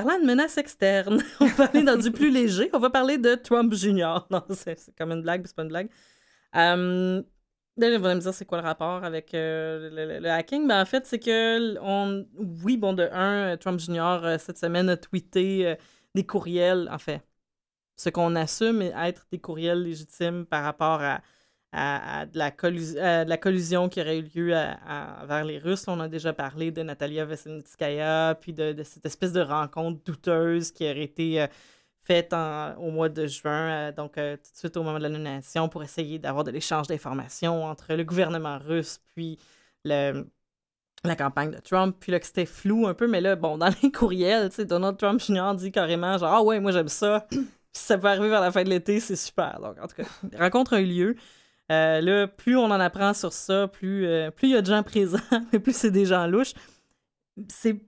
Parlant 0.01 0.17
de 0.17 0.25
menaces 0.25 0.57
externes, 0.57 1.21
on 1.41 1.45
va 1.45 1.65
aller 1.65 1.83
dans 1.83 1.97
du 1.97 2.09
plus 2.11 2.31
léger. 2.31 2.69
On 2.71 2.79
va 2.79 2.89
parler 2.89 3.17
de 3.17 3.35
Trump 3.35 3.73
Jr. 3.73 4.19
Non, 4.31 4.43
c'est 4.51 4.77
comme 4.97 5.11
une 5.11 5.21
blague, 5.21 5.45
c'est 5.45 5.55
pas 5.55 5.63
une 5.63 5.69
blague. 5.69 5.89
Euh, 6.55 7.21
Là, 7.75 7.97
vous 7.97 8.05
allez 8.05 8.15
me 8.15 8.19
dire, 8.19 8.33
c'est 8.33 8.45
quoi 8.45 8.59
le 8.59 8.65
rapport 8.65 9.03
avec 9.05 9.33
euh, 9.33 10.19
le, 10.19 10.29
hacking? 10.29 10.67
Ben, 10.67 10.81
en 10.81 10.85
fait, 10.85 11.05
c'est 11.05 11.19
que, 11.19 11.77
on, 11.79 12.25
oui, 12.63 12.75
bon, 12.75 12.91
de 12.93 13.07
un, 13.11 13.55
Trump 13.57 13.79
Jr., 13.79 14.19
euh, 14.23 14.37
cette 14.37 14.57
semaine, 14.57 14.89
a 14.89 14.97
tweeté 14.97 15.65
euh, 15.65 15.75
des 16.13 16.25
courriels, 16.25 16.89
en 16.91 16.97
fait, 16.97 17.21
ce 17.95 18.09
qu'on 18.09 18.35
assume 18.35 18.81
être 18.81 19.27
des 19.31 19.39
courriels 19.39 19.81
légitimes 19.83 20.45
par 20.45 20.63
rapport 20.63 21.01
à, 21.01 21.21
à, 21.71 22.25
de, 22.25 22.37
la 22.37 23.37
collusion 23.37 23.89
qui 23.89 24.01
aurait 24.01 24.19
eu 24.19 24.29
lieu 24.35 24.49
vers 24.49 25.43
les 25.45 25.59
Russes. 25.59 25.87
On 25.87 25.99
a 25.99 26.07
déjà 26.07 26.33
parlé 26.33 26.71
de 26.71 26.81
Natalia 26.81 27.25
Veselnitskaya, 27.25 28.35
puis 28.39 28.53
de, 28.53 28.75
cette 28.83 29.05
espèce 29.05 29.33
de 29.33 29.41
rencontre 29.41 30.03
douteuse 30.03 30.71
qui 30.71 30.85
aurait 30.85 31.03
été 31.03 31.41
euh, 31.41 31.47
faite 32.01 32.33
au 32.33 32.89
mois 32.89 33.09
de 33.09 33.27
juin, 33.27 33.69
euh, 33.69 33.91
donc 33.91 34.17
euh, 34.17 34.35
tout 34.37 34.51
de 34.51 34.57
suite 34.57 34.77
au 34.77 34.83
moment 34.83 34.97
de 34.97 35.03
la 35.03 35.09
nomination, 35.09 35.69
pour 35.69 35.83
essayer 35.83 36.17
d'avoir 36.17 36.43
de 36.43 36.51
l'échange 36.51 36.87
d'informations 36.87 37.65
entre 37.65 37.93
le 37.93 38.03
gouvernement 38.03 38.57
russe 38.57 38.99
puis 39.13 39.37
la 39.85 41.15
campagne 41.15 41.51
de 41.51 41.59
Trump, 41.59 41.95
puis 41.99 42.11
là 42.11 42.19
que 42.19 42.25
c'était 42.25 42.45
flou 42.45 42.85
un 42.87 42.93
peu, 42.93 43.07
mais 43.07 43.21
là, 43.21 43.35
bon, 43.35 43.57
dans 43.57 43.73
les 43.81 43.91
courriels, 43.91 44.49
Donald 44.65 44.97
Trump 44.97 45.21
Jr. 45.21 45.55
dit 45.55 45.71
carrément 45.71 46.17
genre 46.17 46.33
«Ah 46.35 46.43
ouais, 46.43 46.59
moi 46.59 46.71
j'aime 46.71 46.89
ça, 46.89 47.27
si 47.71 47.83
ça 47.83 47.97
peut 47.97 48.07
arriver 48.07 48.27
vers 48.27 48.41
la 48.41 48.51
fin 48.51 48.63
de 48.63 48.69
l'été, 48.69 48.99
c'est 48.99 49.15
super.» 49.15 49.59
Donc, 49.61 49.77
en 49.81 49.87
tout 49.87 49.95
cas, 49.95 50.09
la 50.33 50.39
rencontre 50.39 50.73
a 50.73 50.81
eu 50.81 50.85
lieu. 50.85 51.15
Euh, 51.71 52.01
là, 52.01 52.27
plus 52.27 52.57
on 52.57 52.65
en 52.65 52.79
apprend 52.79 53.13
sur 53.13 53.31
ça, 53.31 53.67
plus 53.67 54.07
euh, 54.07 54.31
plus 54.31 54.47
il 54.47 54.51
y 54.51 54.55
a 54.55 54.61
de 54.61 54.67
gens 54.67 54.81
présents, 54.81 55.19
mais 55.53 55.59
plus 55.59 55.75
c'est 55.75 55.91
des 55.91 56.05
gens 56.05 56.25
louches. 56.25 56.53
C'est 57.47 57.79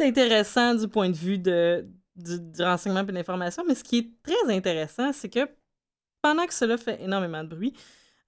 intéressant 0.00 0.74
du 0.74 0.88
point 0.88 1.10
de 1.10 1.16
vue 1.16 1.38
de, 1.38 1.86
du, 2.16 2.40
du 2.40 2.62
renseignement 2.62 3.00
et 3.00 3.04
de 3.04 3.12
l'information, 3.12 3.64
mais 3.68 3.74
ce 3.74 3.84
qui 3.84 3.98
est 3.98 4.10
très 4.22 4.54
intéressant, 4.54 5.12
c'est 5.12 5.28
que 5.28 5.46
pendant 6.22 6.46
que 6.46 6.54
cela 6.54 6.78
fait 6.78 7.02
énormément 7.02 7.44
de 7.44 7.48
bruit, 7.48 7.74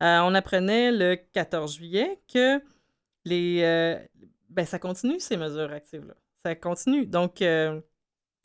euh, 0.02 0.20
on 0.20 0.34
apprenait 0.34 0.92
le 0.92 1.16
14 1.32 1.76
juillet 1.76 2.20
que 2.32 2.60
les 3.24 3.98
ben 4.50 4.66
ça 4.66 4.78
continue 4.78 5.18
ces 5.18 5.38
mesures 5.38 5.72
actives-là. 5.72 6.12
Ça 6.44 6.54
continue. 6.54 7.06
Donc, 7.06 7.40
il 7.40 7.46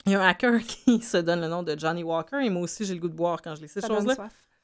y 0.06 0.14
a 0.14 0.22
un 0.22 0.26
hacker 0.26 0.58
qui 0.66 1.02
se 1.02 1.18
donne 1.18 1.42
le 1.42 1.48
nom 1.48 1.62
de 1.62 1.78
Johnny 1.78 2.02
Walker, 2.02 2.38
et 2.42 2.48
moi 2.48 2.62
aussi 2.62 2.86
j'ai 2.86 2.94
le 2.94 3.00
goût 3.00 3.08
de 3.08 3.14
boire 3.14 3.42
quand 3.42 3.54
je 3.56 3.60
lis 3.60 3.68
ces 3.68 3.82
choses-là. 3.82 4.14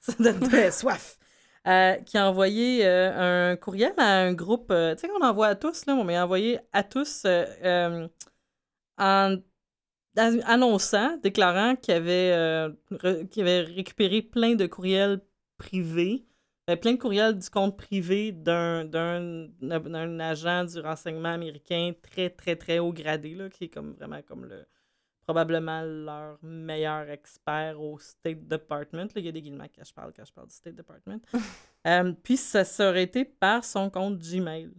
Ça 0.00 0.12
donne 0.18 0.40
très 0.40 0.70
soif. 0.70 1.18
Euh, 1.66 1.94
qui 2.02 2.18
a 2.18 2.28
envoyé 2.28 2.84
euh, 2.86 3.52
un 3.52 3.56
courriel 3.56 3.94
à 3.96 4.20
un 4.20 4.34
groupe, 4.34 4.70
euh, 4.70 4.94
tu 4.94 5.00
sais 5.00 5.08
qu'on 5.08 5.24
envoie 5.24 5.46
à 5.46 5.54
tous, 5.54 5.86
là, 5.86 5.94
mais 6.04 6.12
il 6.12 6.16
a 6.16 6.24
envoyé 6.24 6.58
à 6.74 6.82
tous 6.82 7.24
en 8.98 9.36
an- 10.18 10.40
annonçant, 10.44 11.16
déclarant 11.22 11.76
qu'il 11.76 11.94
avait, 11.94 12.32
avait 12.32 13.60
récupéré 13.62 14.22
plein 14.22 14.54
de 14.54 14.66
courriels 14.66 15.20
privés, 15.56 16.26
euh, 16.70 16.76
plein 16.76 16.92
de 16.92 16.98
courriels 16.98 17.38
du 17.38 17.48
compte 17.50 17.76
privé 17.78 18.32
d'un 18.32 18.90
agent 20.20 20.64
du 20.64 20.80
renseignement 20.80 21.32
américain 21.32 21.92
très, 22.02 22.30
très, 22.30 22.56
très 22.56 22.78
haut 22.78 22.92
gradé, 22.92 23.34
là, 23.34 23.48
qui 23.48 23.64
est 23.64 23.68
comme 23.68 23.94
vraiment 23.94 24.20
comme 24.22 24.44
le 24.44 24.66
probablement 25.24 25.82
leur 25.82 26.38
meilleur 26.42 27.08
expert 27.10 27.80
au 27.80 27.98
State 27.98 28.46
Department. 28.46 29.06
Là, 29.14 29.16
il 29.16 29.24
y 29.24 29.28
a 29.28 29.32
des 29.32 29.42
guillemets 29.42 29.70
quand 29.74 29.84
je 29.84 29.92
parle 29.92 30.12
quand 30.14 30.24
je 30.24 30.32
parle 30.32 30.48
du 30.48 30.54
State 30.54 30.74
Department. 30.76 31.20
Euh, 31.86 32.14
puis 32.22 32.38
ça 32.38 32.64
serait 32.64 33.02
été 33.02 33.26
par 33.26 33.62
son 33.62 33.90
compte 33.90 34.18
Gmail. 34.18 34.70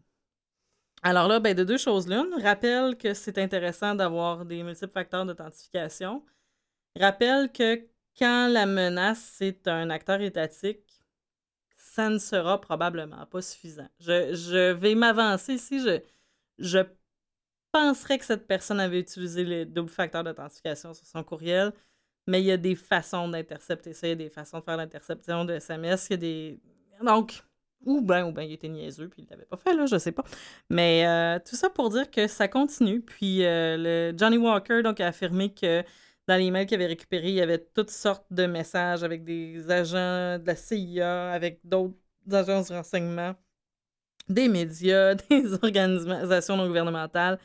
Alors 1.03 1.27
là, 1.27 1.39
ben, 1.39 1.53
de 1.53 1.63
deux 1.63 1.77
choses 1.77 2.07
l'une. 2.07 2.33
Rappelle 2.41 2.97
que 2.97 3.13
c'est 3.13 3.37
intéressant 3.37 3.93
d'avoir 3.93 4.43
des 4.43 4.63
multiples 4.63 4.91
facteurs 4.91 5.23
d'authentification. 5.23 6.23
Rappelle 6.99 7.51
que 7.51 7.87
quand 8.17 8.47
la 8.47 8.65
menace, 8.65 9.19
c'est 9.37 9.67
un 9.67 9.91
acteur 9.91 10.19
étatique, 10.21 10.81
ça 11.77 12.09
ne 12.09 12.17
sera 12.17 12.59
probablement 12.59 13.23
pas 13.27 13.43
suffisant. 13.43 13.87
Je, 13.99 14.33
je 14.33 14.71
vais 14.71 14.95
m'avancer 14.95 15.53
ici. 15.53 15.79
Je, 15.79 16.01
je 16.57 16.79
penserais 17.75 18.17
que 18.17 18.25
cette 18.25 18.47
personne 18.47 18.79
avait 18.79 18.99
utilisé 18.99 19.43
le 19.43 19.65
double 19.65 19.89
facteur 19.89 20.23
d'authentification 20.23 20.93
sur 20.93 21.05
son 21.05 21.23
courriel, 21.23 21.73
mais 22.25 22.41
il 22.41 22.45
y 22.45 22.51
a 22.51 22.57
des 22.57 22.75
façons 22.75 23.27
d'intercepter 23.27 23.93
ça, 23.93 24.07
il 24.07 24.11
y 24.11 24.13
a 24.13 24.15
des 24.15 24.29
façons 24.29 24.59
de 24.59 24.63
faire 24.63 24.77
l'interception 24.77 25.43
de 25.43 25.53
SMS, 25.53 26.07
il 26.09 26.11
y 26.11 26.13
a 26.13 26.17
des... 26.17 26.59
Donc, 27.03 27.43
ou 27.85 28.01
ben, 28.01 28.25
ou 28.25 28.31
ben, 28.31 28.43
il 28.43 28.53
était 28.53 28.69
niaiseux, 28.69 29.09
puis 29.09 29.23
il 29.23 29.29
l'avait 29.29 29.45
pas 29.45 29.57
fait, 29.57 29.73
là, 29.73 29.85
je 29.85 29.97
sais 29.97 30.13
pas. 30.13 30.23
Mais 30.69 31.05
euh, 31.05 31.37
tout 31.45 31.57
ça 31.57 31.69
pour 31.69 31.89
dire 31.89 32.09
que 32.09 32.27
ça 32.27 32.47
continue, 32.47 33.01
puis 33.01 33.43
euh, 33.43 34.13
Johnny 34.17 34.37
Walker, 34.37 34.81
donc, 34.81 35.01
a 35.01 35.07
affirmé 35.07 35.53
que 35.53 35.83
dans 36.27 36.37
les 36.37 36.51
mails 36.51 36.67
qu'il 36.67 36.75
avait 36.75 36.87
récupérés, 36.87 37.29
il 37.29 37.35
y 37.35 37.41
avait 37.41 37.59
toutes 37.59 37.91
sortes 37.91 38.25
de 38.31 38.45
messages 38.45 39.03
avec 39.03 39.25
des 39.25 39.69
agents 39.69 40.39
de 40.39 40.47
la 40.47 40.55
CIA, 40.55 41.31
avec 41.33 41.59
d'autres 41.65 41.93
agences 42.31 42.69
de 42.69 42.75
renseignement, 42.75 43.35
des 44.29 44.47
médias, 44.47 45.15
des 45.29 45.53
organisations 45.55 46.55
non 46.55 46.67
gouvernementales. 46.67 47.37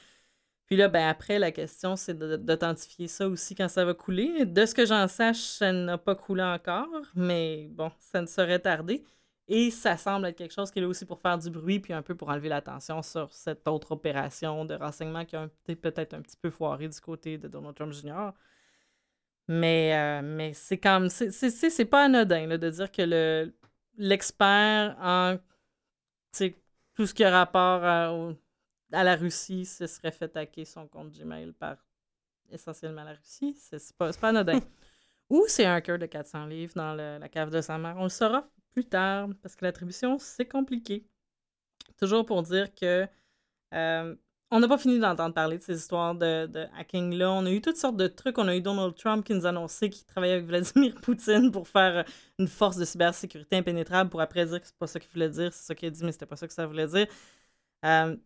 Puis 0.71 0.77
là, 0.77 0.87
ben 0.87 1.09
après, 1.09 1.41
la 1.41 1.51
question, 1.51 1.97
c'est 1.97 2.17
d'authentifier 2.17 3.09
ça 3.09 3.29
aussi 3.29 3.57
quand 3.57 3.69
ça 3.69 3.85
va 3.85 3.93
couler. 3.93 4.47
De 4.47 4.65
ce 4.65 4.73
que 4.73 4.87
j'en 4.87 5.09
sache, 5.09 5.41
ça 5.41 5.73
n'a 5.73 5.99
pas 5.99 6.15
coulé 6.15 6.45
encore, 6.45 6.87
mais 7.17 7.67
bon, 7.73 7.91
ça 7.99 8.23
ne 8.23 8.27
saurait 8.29 8.61
tarder. 8.61 9.05
Et 9.49 9.73
ça 9.73 9.97
semble 9.97 10.27
être 10.27 10.39
quelque 10.39 10.55
chose 10.55 10.71
qui 10.71 10.79
est 10.79 10.83
là 10.83 10.87
aussi 10.87 11.05
pour 11.07 11.21
faire 11.21 11.39
du 11.39 11.51
bruit, 11.51 11.81
puis 11.81 11.93
un 11.93 12.03
peu 12.03 12.15
pour 12.15 12.29
enlever 12.29 12.49
l'attention 12.49 13.03
sur 13.03 13.33
cette 13.33 13.67
autre 13.67 13.91
opération 13.91 14.65
de 14.65 14.75
renseignement 14.75 15.25
qui 15.25 15.35
a 15.35 15.49
peut-être 15.67 16.15
un 16.15 16.23
petit 16.23 16.37
peu 16.37 16.51
foiré 16.51 16.87
du 16.89 17.01
côté 17.01 17.37
de 17.37 17.49
Donald 17.49 17.75
Trump 17.75 17.93
Jr. 17.93 18.31
Mais, 19.49 19.93
euh, 19.97 20.23
mais 20.23 20.53
c'est 20.53 20.79
comme. 20.79 21.09
C'est 21.09 21.85
pas 21.87 22.05
anodin 22.05 22.47
de 22.47 22.71
dire 22.71 22.93
que 22.93 23.03
le 23.03 23.53
l'expert 23.99 24.97
en 25.01 25.37
tout 26.95 27.07
ce 27.07 27.15
qui 27.15 27.25
a 27.25 27.31
rapport 27.31 27.85
à, 27.85 28.13
à, 28.93 29.05
la 29.05 29.17
Russie 29.17 29.65
se 29.65 29.87
serait 29.87 30.13
fait 30.13 30.27
attaquer 30.27 30.65
son 30.65 30.87
compte 30.87 31.11
Gmail 31.11 31.53
par 31.53 31.77
essentiellement 32.51 33.05
la 33.05 33.15
Russie. 33.15 33.57
C'est 33.59 33.97
pas, 33.97 34.13
pas 34.13 34.29
anodin. 34.29 34.61
Ou 35.31 35.45
c'est 35.47 35.65
un 35.65 35.81
cœur 35.81 35.99
de 35.99 36.07
400 36.07 36.47
livres 36.47 36.73
dans 36.75 36.95
la 36.95 37.29
cave 37.29 37.51
de 37.51 37.61
sa 37.61 37.79
mère. 37.79 37.97
On 37.99 38.05
le 38.05 38.09
saura 38.09 38.49
plus 38.73 38.85
tard 38.85 39.29
parce 39.43 39.57
que 39.57 39.65
l'attribution, 39.65 40.19
c'est 40.19 40.47
compliqué. 40.47 41.07
Toujours 41.99 42.25
pour 42.27 42.43
dire 42.43 42.75
que 42.75 43.07
euh, 43.75 44.17
on 44.51 44.59
n'a 44.59 44.67
pas 44.67 44.79
fini 44.79 44.99
d'entendre 44.99 45.35
parler 45.35 45.59
de 45.59 45.63
ces 45.63 45.77
histoires 45.77 46.15
de, 46.15 46.47
de 46.47 46.67
hacking-là. 46.77 47.31
On 47.31 47.47
a 47.47 47.51
eu 47.51 47.61
toutes 47.61 47.77
sortes 47.77 47.97
de 47.97 48.09
trucs. 48.09 48.37
On 48.39 48.49
a 48.49 48.57
eu 48.57 48.61
Donald 48.61 48.97
Trump 48.97 49.25
qui 49.25 49.33
nous 49.33 49.47
annonçait 49.47 49.91
qu'il 49.91 50.05
travaillait 50.07 50.35
avec 50.35 50.47
Vladimir 50.47 50.95
Poutine 51.03 51.53
pour 51.53 51.69
faire 51.69 52.05
une 52.39 52.49
force 52.49 52.77
de 52.77 52.85
cybersécurité 52.85 53.57
impénétrable 53.57 54.11
pour 54.11 54.21
après 54.21 54.47
dire 54.47 54.61
que 54.61 54.67
c'est 54.67 54.77
pas 54.77 54.89
ça 54.89 54.99
qu'il 54.99 55.11
voulait 55.13 55.29
dire. 55.31 55.53
C'est 55.53 55.67
ça 55.67 55.75
qu'il 55.75 55.87
a 55.89 55.91
dit, 55.91 56.05
mais 56.05 56.13
c'était 56.13 56.27
pas 56.27 56.37
ça 56.37 56.49
que 56.49 56.53
ça 56.53 56.67
voulait 56.67 56.89
dire. 56.89 57.07
Euh, 57.85 58.17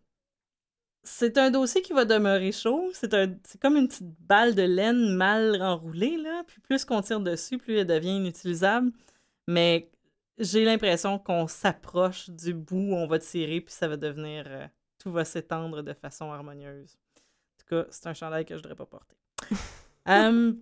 c'est 1.05 1.37
un 1.37 1.51
dossier 1.51 1.81
qui 1.81 1.93
va 1.93 2.03
demeurer 2.03 2.51
chaud. 2.51 2.91
C'est 2.93 3.09
comme 3.61 3.77
une 3.77 3.87
petite 3.87 4.09
balle 4.21 4.55
de 4.55 4.63
laine 4.63 5.15
mal 5.15 5.61
enroulée, 5.61 6.17
là. 6.17 6.43
Puis 6.45 6.59
plus 6.59 6.83
qu'on 6.83 7.01
tire 7.01 7.19
dessus, 7.19 7.57
plus 7.57 7.77
elle 7.77 7.87
devient 7.87 8.17
inutilisable. 8.17 8.91
Mais 9.47 9.89
j'ai 10.37 10.65
l'impression 10.65 11.19
qu'on 11.19 11.47
s'approche 11.47 12.29
du 12.29 12.53
bout 12.53 12.91
où 12.91 12.95
on 12.95 13.05
va 13.05 13.19
tirer, 13.19 13.61
puis 13.61 13.73
ça 13.73 13.87
va 13.87 13.97
devenir. 13.97 14.43
Euh, 14.47 14.67
tout 14.97 15.11
va 15.11 15.23
s'étendre 15.23 15.83
de 15.83 15.93
façon 15.93 16.31
harmonieuse. 16.31 16.97
En 16.97 17.59
tout 17.59 17.67
cas, 17.69 17.85
c'est 17.91 18.07
un 18.07 18.13
chandail 18.13 18.43
que 18.43 18.55
je 18.55 18.59
ne 18.59 18.63
devrais 18.63 18.75
pas 18.75 18.85
porter. 18.85 19.15
Hum, 20.07 20.59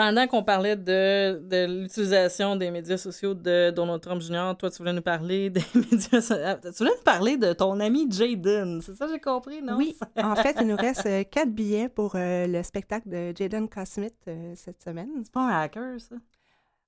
pendant 0.00 0.26
qu'on 0.26 0.42
parlait 0.42 0.76
de, 0.76 1.40
de 1.40 1.82
l'utilisation 1.82 2.56
des 2.56 2.70
médias 2.70 2.96
sociaux 2.96 3.34
de 3.34 3.70
Donald 3.70 4.00
Trump 4.00 4.22
Jr., 4.22 4.52
toi, 4.58 4.70
tu 4.70 4.78
voulais 4.78 4.94
nous 4.94 5.02
parler 5.02 5.50
des 5.50 5.62
médias 5.74 6.22
sociaux. 6.22 6.42
Ah, 6.42 6.56
tu 6.56 6.70
voulais 6.70 6.92
nous 6.96 7.04
parler 7.04 7.36
de 7.36 7.52
ton 7.52 7.78
ami 7.80 8.10
Jaden. 8.10 8.80
C'est 8.80 8.94
ça, 8.94 9.06
j'ai 9.08 9.20
compris, 9.20 9.60
non? 9.60 9.76
Oui. 9.76 9.94
en 10.16 10.34
fait, 10.36 10.56
il 10.58 10.68
nous 10.68 10.76
reste 10.76 11.04
euh, 11.04 11.22
quatre 11.24 11.50
billets 11.50 11.90
pour 11.90 12.12
euh, 12.14 12.46
le 12.46 12.62
spectacle 12.62 13.10
de 13.10 13.34
Jaden 13.36 13.68
Cosmith 13.68 14.14
euh, 14.26 14.54
cette 14.56 14.82
semaine. 14.82 15.10
C'est 15.22 15.32
pas 15.32 15.42
un 15.42 15.60
hacker, 15.64 16.00
ça? 16.00 16.16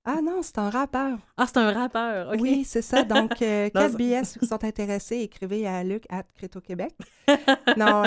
Ah 0.05 0.19
non, 0.23 0.41
c'est 0.41 0.57
un 0.57 0.71
rappeur. 0.71 1.19
Ah, 1.37 1.45
c'est 1.45 1.57
un 1.57 1.71
rappeur, 1.71 2.29
OK. 2.33 2.39
Oui, 2.41 2.63
c'est 2.65 2.81
ça. 2.81 3.03
Donc, 3.03 3.35
quatre 3.35 3.95
billets, 3.95 4.23
ceux 4.23 4.39
qui 4.39 4.47
sont 4.47 4.63
intéressés, 4.63 5.17
écrivez 5.17 5.67
à 5.67 5.83
Luc 5.83 6.03
à 6.09 6.23
Créto 6.23 6.61
Québec. 6.61 6.95
non, 7.77 8.01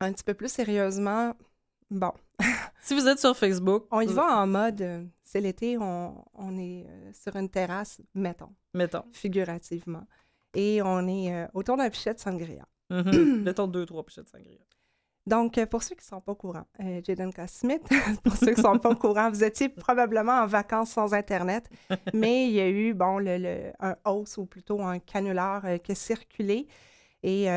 un 0.00 0.12
petit 0.12 0.24
peu 0.24 0.32
plus 0.32 0.50
sérieusement, 0.50 1.34
bon, 1.90 2.12
si 2.88 2.94
vous 2.94 3.06
êtes 3.06 3.18
sur 3.18 3.36
Facebook. 3.36 3.84
On 3.90 4.00
y 4.00 4.06
va 4.06 4.40
en 4.40 4.46
mode, 4.46 4.80
euh, 4.80 5.04
c'est 5.22 5.42
l'été, 5.42 5.76
on, 5.76 6.24
est 6.58 6.86
euh, 6.88 7.12
sur 7.12 7.36
une 7.36 7.50
terrasse, 7.50 8.00
mettons. 8.14 8.54
Mettons. 8.72 9.04
Figurativement. 9.12 10.06
Et 10.54 10.80
on 10.82 11.06
est 11.06 11.34
euh, 11.34 11.46
autour 11.52 11.76
d'un 11.76 11.90
pichet 11.90 12.14
de 12.14 12.18
sangria. 12.18 12.66
Mm-hmm. 12.90 13.42
mettons 13.42 13.66
deux, 13.66 13.84
trois 13.84 14.02
pichets 14.06 14.22
de 14.22 14.28
sangria. 14.28 14.60
Donc, 15.26 15.62
pour 15.66 15.82
ceux 15.82 15.96
qui 15.96 16.00
ne 16.00 16.16
sont 16.16 16.22
pas 16.22 16.32
au 16.32 16.36
courant, 16.36 16.66
Jaden 16.78 17.30
Smith, 17.46 17.86
pour 18.24 18.34
ceux 18.34 18.54
qui 18.54 18.62
ne 18.62 18.66
sont 18.66 18.78
pas 18.78 18.88
au 18.88 18.96
courant, 18.96 19.28
vous 19.28 19.44
étiez 19.44 19.68
probablement 19.68 20.40
en 20.40 20.46
vacances 20.46 20.92
sans 20.92 21.12
Internet, 21.12 21.68
mais 22.14 22.46
il 22.46 22.54
y 22.54 22.60
a 22.60 22.70
eu, 22.70 22.94
bon, 22.94 23.18
le, 23.18 23.70
un 23.80 23.96
hausse 24.06 24.38
ou 24.38 24.46
plutôt 24.46 24.80
un 24.80 24.98
canular 24.98 25.62
qui 25.84 25.92
a 25.92 25.94
circulé. 25.94 26.66
Et 27.22 27.48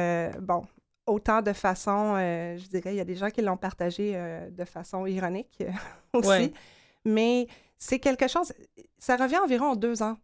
bon, 0.41 0.65
autant 1.12 1.41
de 1.41 1.54
façon, 1.54 2.15
euh, 2.15 2.58
je 2.58 2.67
dirais, 2.67 2.93
il 2.93 2.97
y 2.97 3.02
a 3.02 3.06
des 3.06 3.15
gens 3.15 3.30
qui 3.30 3.41
l'ont 3.41 3.58
partagé 3.58 4.13
euh, 4.15 4.50
de 4.50 4.65
façon 4.65 5.06
ironique 5.06 5.62
euh, 5.62 5.71
aussi. 6.13 6.54
Mais 7.04 7.47
c'est 7.78 8.00
quelque 8.00 8.28
chose, 8.28 8.54
ça 8.97 9.17
revient 9.17 9.38
environ 9.38 9.76
deux 9.76 10.02
ans. 10.02 10.17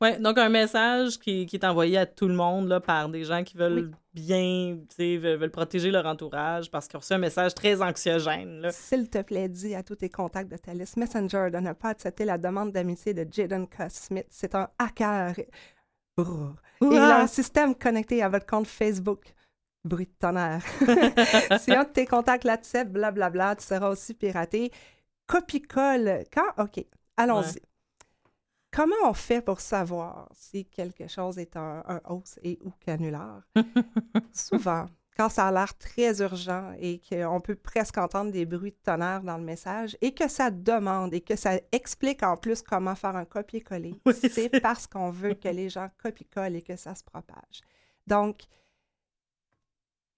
Oui, 0.00 0.18
donc 0.18 0.38
un 0.38 0.48
message 0.48 1.18
qui, 1.18 1.48
est 1.52 1.64
envoyé 1.64 1.98
à 1.98 2.06
tout 2.06 2.28
le 2.28 2.34
monde 2.34 2.68
là, 2.68 2.80
par 2.80 3.08
des 3.08 3.24
gens 3.24 3.42
qui 3.42 3.56
veulent 3.56 3.90
bien, 4.12 4.78
veulent, 4.98 5.36
veulent 5.38 5.50
protéger 5.50 5.90
leur 5.90 6.06
entourage 6.06 6.70
parce 6.70 6.88
qu'ils 6.88 6.96
ont 6.96 7.00
reçu 7.00 7.14
un 7.14 7.18
message 7.18 7.54
très 7.54 7.80
anxiogène. 7.82 8.68
S'il 8.70 9.08
te 9.08 9.22
plaît, 9.22 9.48
dis 9.48 9.74
à 9.74 9.82
tous 9.82 9.96
tes 9.96 10.08
contacts 10.08 10.50
de 10.50 10.56
ta 10.56 10.72
liste 10.72 10.96
Messenger 10.96 11.48
de 11.52 11.58
ne 11.58 11.72
pas 11.72 11.90
accepter 11.90 12.24
la 12.24 12.38
demande 12.38 12.72
d'amitié 12.72 13.12
de 13.12 13.26
Jaden. 13.30 13.66
Smith. 13.88 14.26
C'est 14.30 14.54
un 14.54 14.68
hacker. 14.78 15.34
Il 16.80 16.96
a 16.96 17.22
un 17.22 17.26
système 17.26 17.74
connecté 17.74 18.22
à 18.22 18.28
votre 18.28 18.46
compte 18.46 18.66
Facebook 18.66 19.34
bruit 19.84 20.06
de 20.06 20.12
tonnerre. 20.18 20.64
si 21.60 21.72
un 21.72 21.84
de 21.84 21.90
tes 21.90 22.06
contacts 22.06 22.44
là-dessus, 22.44 22.84
blablabla, 22.84 23.56
tu 23.56 23.64
seras 23.64 23.90
aussi 23.90 24.14
piraté. 24.14 24.72
Copie-colle. 25.26 26.24
Quand? 26.32 26.64
OK, 26.64 26.84
allons-y. 27.16 27.60
Comment 28.72 28.96
on 29.04 29.14
fait 29.14 29.40
pour 29.40 29.60
savoir 29.60 30.28
si 30.34 30.64
quelque 30.64 31.06
chose 31.06 31.38
est 31.38 31.56
un, 31.56 31.84
un 31.86 32.00
hausse 32.08 32.40
et 32.42 32.58
ou 32.64 32.72
canular? 32.84 33.42
Souvent, 34.32 34.86
quand 35.16 35.28
ça 35.28 35.46
a 35.46 35.52
l'air 35.52 35.78
très 35.78 36.20
urgent 36.20 36.72
et 36.78 37.00
qu'on 37.00 37.40
peut 37.40 37.54
presque 37.54 37.98
entendre 37.98 38.32
des 38.32 38.46
bruits 38.46 38.72
de 38.72 38.76
tonnerre 38.82 39.22
dans 39.22 39.36
le 39.36 39.44
message 39.44 39.96
et 40.00 40.12
que 40.12 40.28
ça 40.28 40.50
demande 40.50 41.14
et 41.14 41.20
que 41.20 41.36
ça 41.36 41.60
explique 41.70 42.22
en 42.22 42.36
plus 42.36 42.62
comment 42.62 42.96
faire 42.96 43.14
un 43.14 43.24
copier-coller, 43.24 43.94
c'est 44.12 44.60
parce 44.60 44.86
qu'on 44.86 45.10
veut 45.10 45.34
que 45.34 45.48
les 45.48 45.68
gens 45.68 45.88
copient-collent 46.02 46.56
et 46.56 46.62
que 46.62 46.76
ça 46.76 46.94
se 46.94 47.04
propage. 47.04 47.62
Donc, 48.06 48.42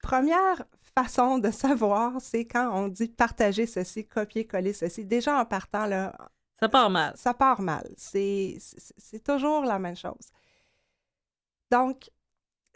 première 0.07 0.64
façon 0.95 1.38
de 1.38 1.51
savoir, 1.51 2.21
c'est 2.21 2.45
quand 2.47 2.71
on 2.73 2.87
dit 2.87 3.09
partager 3.09 3.66
ceci, 3.66 4.07
copier-coller 4.07 4.73
ceci. 4.73 5.05
Déjà 5.05 5.40
en 5.40 5.45
partant, 5.45 5.87
là. 5.87 6.16
Ça 6.61 6.69
part 6.69 6.90
mal. 6.90 7.12
Ça 7.16 7.35
part 7.35 7.61
mal. 7.61 7.92
C'est 7.97 8.59
toujours 9.25 9.64
la 9.64 9.81
même 9.81 9.97
chose. 9.97 10.31
Donc, 11.73 12.09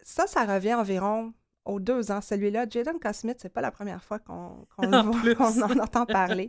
ça, 0.03 0.27
ça 0.27 0.45
revient 0.45 0.75
environ 0.75 1.33
aux 1.64 1.79
deux 1.79 2.11
ans. 2.11 2.21
Celui-là, 2.21 2.69
Jaden 2.69 2.99
Cosmith, 2.99 3.38
c'est 3.40 3.49
pas 3.49 3.61
la 3.61 3.71
première 3.71 4.03
fois 4.03 4.19
qu'on 4.27 4.66
en 4.81 5.79
entend 5.79 6.07
parler. 6.07 6.49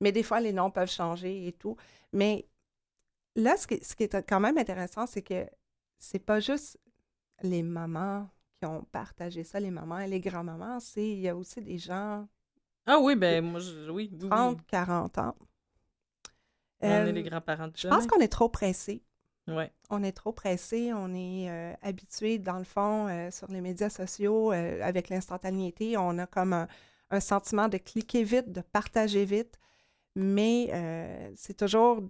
Mais 0.00 0.10
des 0.10 0.24
fois, 0.24 0.40
les 0.40 0.52
noms 0.52 0.72
peuvent 0.72 0.90
changer 0.90 1.46
et 1.46 1.52
tout. 1.52 1.76
Mais 2.12 2.48
là, 3.36 3.56
ce 3.56 3.68
qui, 3.68 3.78
ce 3.84 3.94
qui 3.94 4.02
est 4.02 4.28
quand 4.28 4.40
même 4.40 4.58
intéressant, 4.58 5.06
c'est 5.06 5.22
que 5.22 5.46
c'est 5.98 6.18
pas 6.18 6.40
juste 6.40 6.80
les 7.42 7.62
mamans 7.62 8.28
qui 8.60 8.66
ont 8.66 8.84
partagé 8.92 9.42
ça, 9.42 9.58
les 9.58 9.70
mamans 9.70 10.00
et 10.00 10.06
les 10.06 10.20
grands-mamans, 10.20 10.80
c'est 10.80 11.08
il 11.08 11.20
y 11.20 11.28
a 11.28 11.34
aussi 11.34 11.62
des 11.62 11.78
gens. 11.78 12.28
Ah 12.86 12.98
oui, 13.00 13.16
ben 13.16 13.44
moi, 13.44 13.60
je, 13.60 13.90
oui. 13.90 14.12
30, 14.28 14.64
40 14.66 15.18
ans. 15.18 15.34
On 16.82 16.88
est 16.88 17.08
euh, 17.08 17.12
les 17.12 17.22
grands-parents 17.22 17.70
Je 17.74 17.88
pense 17.88 18.06
qu'on 18.06 18.20
est 18.20 18.28
trop 18.28 18.48
pressés. 18.48 19.02
Ouais. 19.48 19.72
On 19.88 20.02
est 20.02 20.12
trop 20.12 20.32
pressés, 20.32 20.92
on 20.92 21.12
est 21.14 21.50
euh, 21.50 21.72
habitué, 21.82 22.38
dans 22.38 22.58
le 22.58 22.64
fond, 22.64 23.08
euh, 23.08 23.30
sur 23.30 23.48
les 23.50 23.60
médias 23.60 23.90
sociaux, 23.90 24.50
avec 24.52 25.08
l'instantanéité, 25.08 25.96
on 25.96 26.18
a 26.18 26.26
comme 26.26 26.52
un, 26.52 26.68
un, 27.10 27.20
sentiment 27.20 27.68
de 27.68 27.78
cliquer 27.78 28.22
vite, 28.22 28.52
de 28.52 28.60
partager 28.60 29.24
vite, 29.24 29.58
mais 30.14 30.70
c'est 31.34 31.56
toujours 31.56 32.02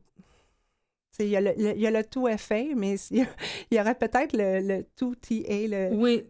il 1.25 1.31
y, 1.31 1.87
a 1.87 1.91
le, 1.91 2.03
tout 2.05 2.27
fait, 2.37 2.75
mais 2.75 2.97
il 3.11 3.27
y, 3.71 3.81
aurait 3.81 3.95
peut-être 3.95 4.33
le, 4.33 4.83
tout 4.97 5.17
est 5.31 5.69
le 5.69 5.95
oui, 5.95 6.27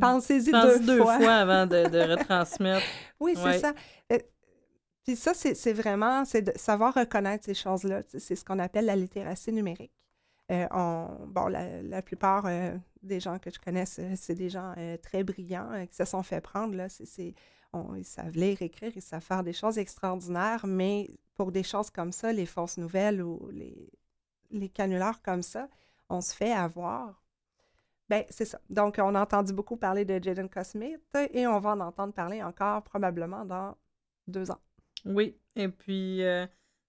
pensez-y 0.00 0.50
deux, 0.80 0.98
fois. 0.98 1.14
avant 1.14 1.66
de, 1.66 2.10
retransmettre. 2.10 2.84
oui, 3.20 3.34
c'est 3.36 3.58
ça. 3.58 3.72
Euh, 4.12 4.18
puis 5.04 5.16
ça, 5.16 5.32
c'est 5.34 5.72
vraiment, 5.72 6.24
c'est 6.24 6.42
de 6.42 6.52
savoir 6.56 6.94
reconnaître 6.94 7.44
ces 7.44 7.54
choses-là. 7.54 8.02
C'est 8.06 8.36
ce 8.36 8.44
qu'on 8.44 8.58
appelle 8.58 8.86
la 8.86 8.96
littératie 8.96 9.52
numérique. 9.52 9.92
Euh, 10.50 10.66
bon, 11.26 11.46
la, 11.46 12.02
plupart 12.02 12.46
euh, 12.46 12.76
des 13.02 13.20
gens 13.20 13.38
que 13.38 13.50
je 13.50 13.58
connais, 13.58 13.86
c'est 13.86 14.34
des 14.34 14.50
gens 14.50 14.74
très 15.02 15.24
brillants 15.24 15.86
qui 15.88 15.96
se 15.96 16.04
sont 16.04 16.22
fait 16.22 16.40
prendre. 16.40 16.74
Là. 16.74 16.86
ils 17.96 18.04
savent 18.04 18.34
lire, 18.34 18.62
écrire, 18.62 18.92
ils 18.94 19.02
savent 19.02 19.22
faire 19.22 19.42
des 19.42 19.52
choses 19.52 19.78
extraordinaires, 19.78 20.66
mais 20.66 21.10
pour 21.34 21.50
des 21.50 21.62
choses 21.62 21.90
comme 21.90 22.12
ça, 22.12 22.32
les 22.32 22.46
fausses 22.46 22.76
nouvelles 22.76 23.22
ou 23.22 23.48
les, 23.50 23.90
les 24.52 24.68
canulars 24.68 25.22
comme 25.22 25.42
ça, 25.42 25.68
on 26.08 26.20
se 26.20 26.34
fait 26.34 26.52
avoir. 26.52 27.22
Ben, 28.08 28.24
c'est 28.28 28.44
ça. 28.44 28.60
Donc, 28.68 28.96
on 28.98 29.14
a 29.14 29.20
entendu 29.20 29.52
beaucoup 29.52 29.76
parler 29.76 30.04
de 30.04 30.22
Jaden 30.22 30.48
Cosmith 30.48 31.00
et 31.32 31.46
on 31.46 31.58
va 31.58 31.70
en 31.70 31.80
entendre 31.80 32.12
parler 32.12 32.42
encore 32.42 32.82
probablement 32.82 33.44
dans 33.44 33.76
deux 34.26 34.50
ans. 34.50 34.60
Oui, 35.04 35.36
et 35.56 35.68
puis 35.68 36.22
euh, 36.22 36.46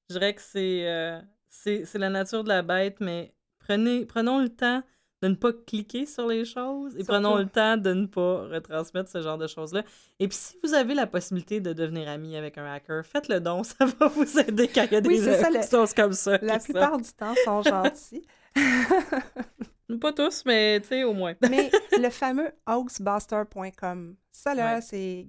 je 0.09 0.15
dirais 0.15 0.35
que 0.35 0.41
euh, 0.55 1.21
c'est, 1.47 1.93
la 1.95 2.09
nature 2.09 2.43
de 2.43 2.49
la 2.49 2.61
bête, 2.61 2.99
mais 2.99 3.33
prenez, 3.59 4.05
prenons 4.05 4.39
le 4.39 4.49
temps 4.49 4.83
de 5.23 5.29
ne 5.29 5.35
pas 5.35 5.53
cliquer 5.53 6.05
sur 6.05 6.27
les 6.27 6.43
choses 6.43 6.97
et 6.97 7.03
prenons 7.05 7.37
le 7.37 7.47
temps 7.47 7.77
de 7.77 7.93
ne 7.93 8.05
pas 8.07 8.43
retransmettre 8.47 9.09
ce 9.09 9.21
genre 9.21 9.37
de 9.37 9.47
choses-là. 9.47 9.83
Et 10.19 10.27
puis, 10.27 10.37
si 10.37 10.57
vous 10.61 10.73
avez 10.73 10.93
la 10.93 11.07
possibilité 11.07 11.61
de 11.61 11.71
devenir 11.71 12.09
ami 12.09 12.35
avec 12.35 12.57
un 12.57 12.65
hacker, 12.65 13.05
faites-le 13.05 13.39
donc, 13.39 13.65
ça 13.79 13.85
va 13.85 14.07
vous 14.09 14.37
aider 14.37 14.67
quand 14.67 14.83
il 14.83 14.93
y 14.93 14.95
a 14.97 15.01
des 15.01 15.61
choses 15.69 15.93
comme 15.93 16.11
ça. 16.11 16.37
La 16.41 16.59
plupart 16.59 16.97
du 16.97 17.09
temps, 17.13 17.33
sont 17.45 17.61
gentils. 17.63 18.25
Pas 20.01 20.11
tous, 20.11 20.43
mais 20.45 20.79
tu 20.81 20.87
sais, 20.87 21.03
au 21.03 21.13
moins. 21.13 21.35
mais 21.49 21.69
le 21.97 22.09
fameux 22.09 22.51
hoaxbuster.com, 22.67 24.15
ça 24.31 24.55
là, 24.55 24.75
Ouais. 24.75 24.81
c'est. 24.81 25.27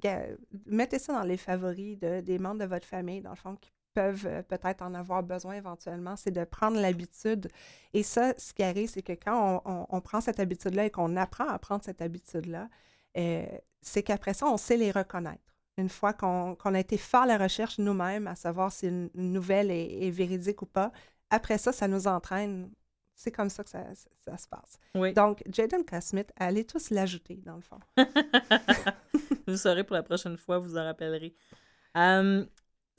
Mettez 0.67 0.99
ça 0.99 1.13
dans 1.13 1.23
les 1.23 1.37
favoris 1.37 1.99
de, 1.99 2.21
des 2.21 2.39
membres 2.39 2.61
de 2.61 2.65
votre 2.65 2.87
famille, 2.87 3.21
dans 3.21 3.31
le 3.31 3.37
fond, 3.37 3.57
qui 3.57 3.71
peuvent 3.95 4.27
euh, 4.27 4.43
peut-être 4.43 4.83
en 4.83 4.93
avoir 4.95 5.23
besoin 5.23 5.55
éventuellement, 5.55 6.17
c'est 6.17 6.31
de 6.33 6.45
prendre 6.45 6.79
l'habitude. 6.81 7.49
Et 7.93 8.03
ça, 8.03 8.35
ce 8.37 8.53
qui 8.53 8.63
arrive, 8.63 8.89
c'est 8.91 9.03
que 9.03 9.13
quand 9.13 9.63
on, 9.65 9.71
on- 9.73 9.87
on 9.89 10.01
prend 10.01 10.21
cette 10.21 10.41
habitude-là 10.41 10.87
et 10.87 10.91
qu'on 10.91 11.17
apprend 11.17 11.49
à 11.49 11.59
prendre 11.59 11.83
cette 11.85 12.03
habitude-là, 12.03 12.69
euh, 13.17 13.47
c'est 13.81 14.03
qu'après 14.03 14.35
ça, 14.35 14.47
on 14.47 14.57
sait 14.57 14.77
les 14.77 14.91
reconnaître. 14.91 15.43
Une 15.77 15.89
fois 15.89 16.13
qu'on 16.13 16.55
a 16.57 16.79
été 16.79 16.97
faire 16.97 17.27
la 17.27 17.37
recherche 17.39 17.79
nous-mêmes 17.79 18.27
à 18.27 18.35
savoir 18.37 18.71
si 18.73 18.87
une, 18.87 19.11
nouvelle 19.15 19.71
est, 19.71 20.07
est 20.07 20.11
véridique 20.11 20.63
ou 20.63 20.67
pas, 20.67 20.93
après 21.31 21.59
ça, 21.59 21.73
ça 21.73 21.89
nous 21.89 22.07
entraîne. 22.07 22.71
C'est 23.17 23.31
comme 23.33 23.49
ça 23.51 23.63
que 23.65 23.71
ça, 23.71 23.85
ça- 23.95 24.11
ça 24.25 24.37
se 24.37 24.49
passe. 24.49 24.79
Oui. 24.97 25.13
Donc, 25.13 25.43
Jaden 25.51 25.85
Smith, 26.01 26.33
allez 26.37 26.65
tous 26.65 26.91
l'ajouter, 26.91 27.41
dans 27.45 27.57
le 27.57 27.63
fond. 27.63 27.79
vous 29.47 29.57
saurez 29.57 29.85
pour 29.85 29.95
la 29.95 30.03
prochaine 30.03 30.37
fois, 30.37 30.59
vous 30.59 30.77
en 30.77 30.85
rappellerez. 30.85 31.35
Euh, 31.97 32.45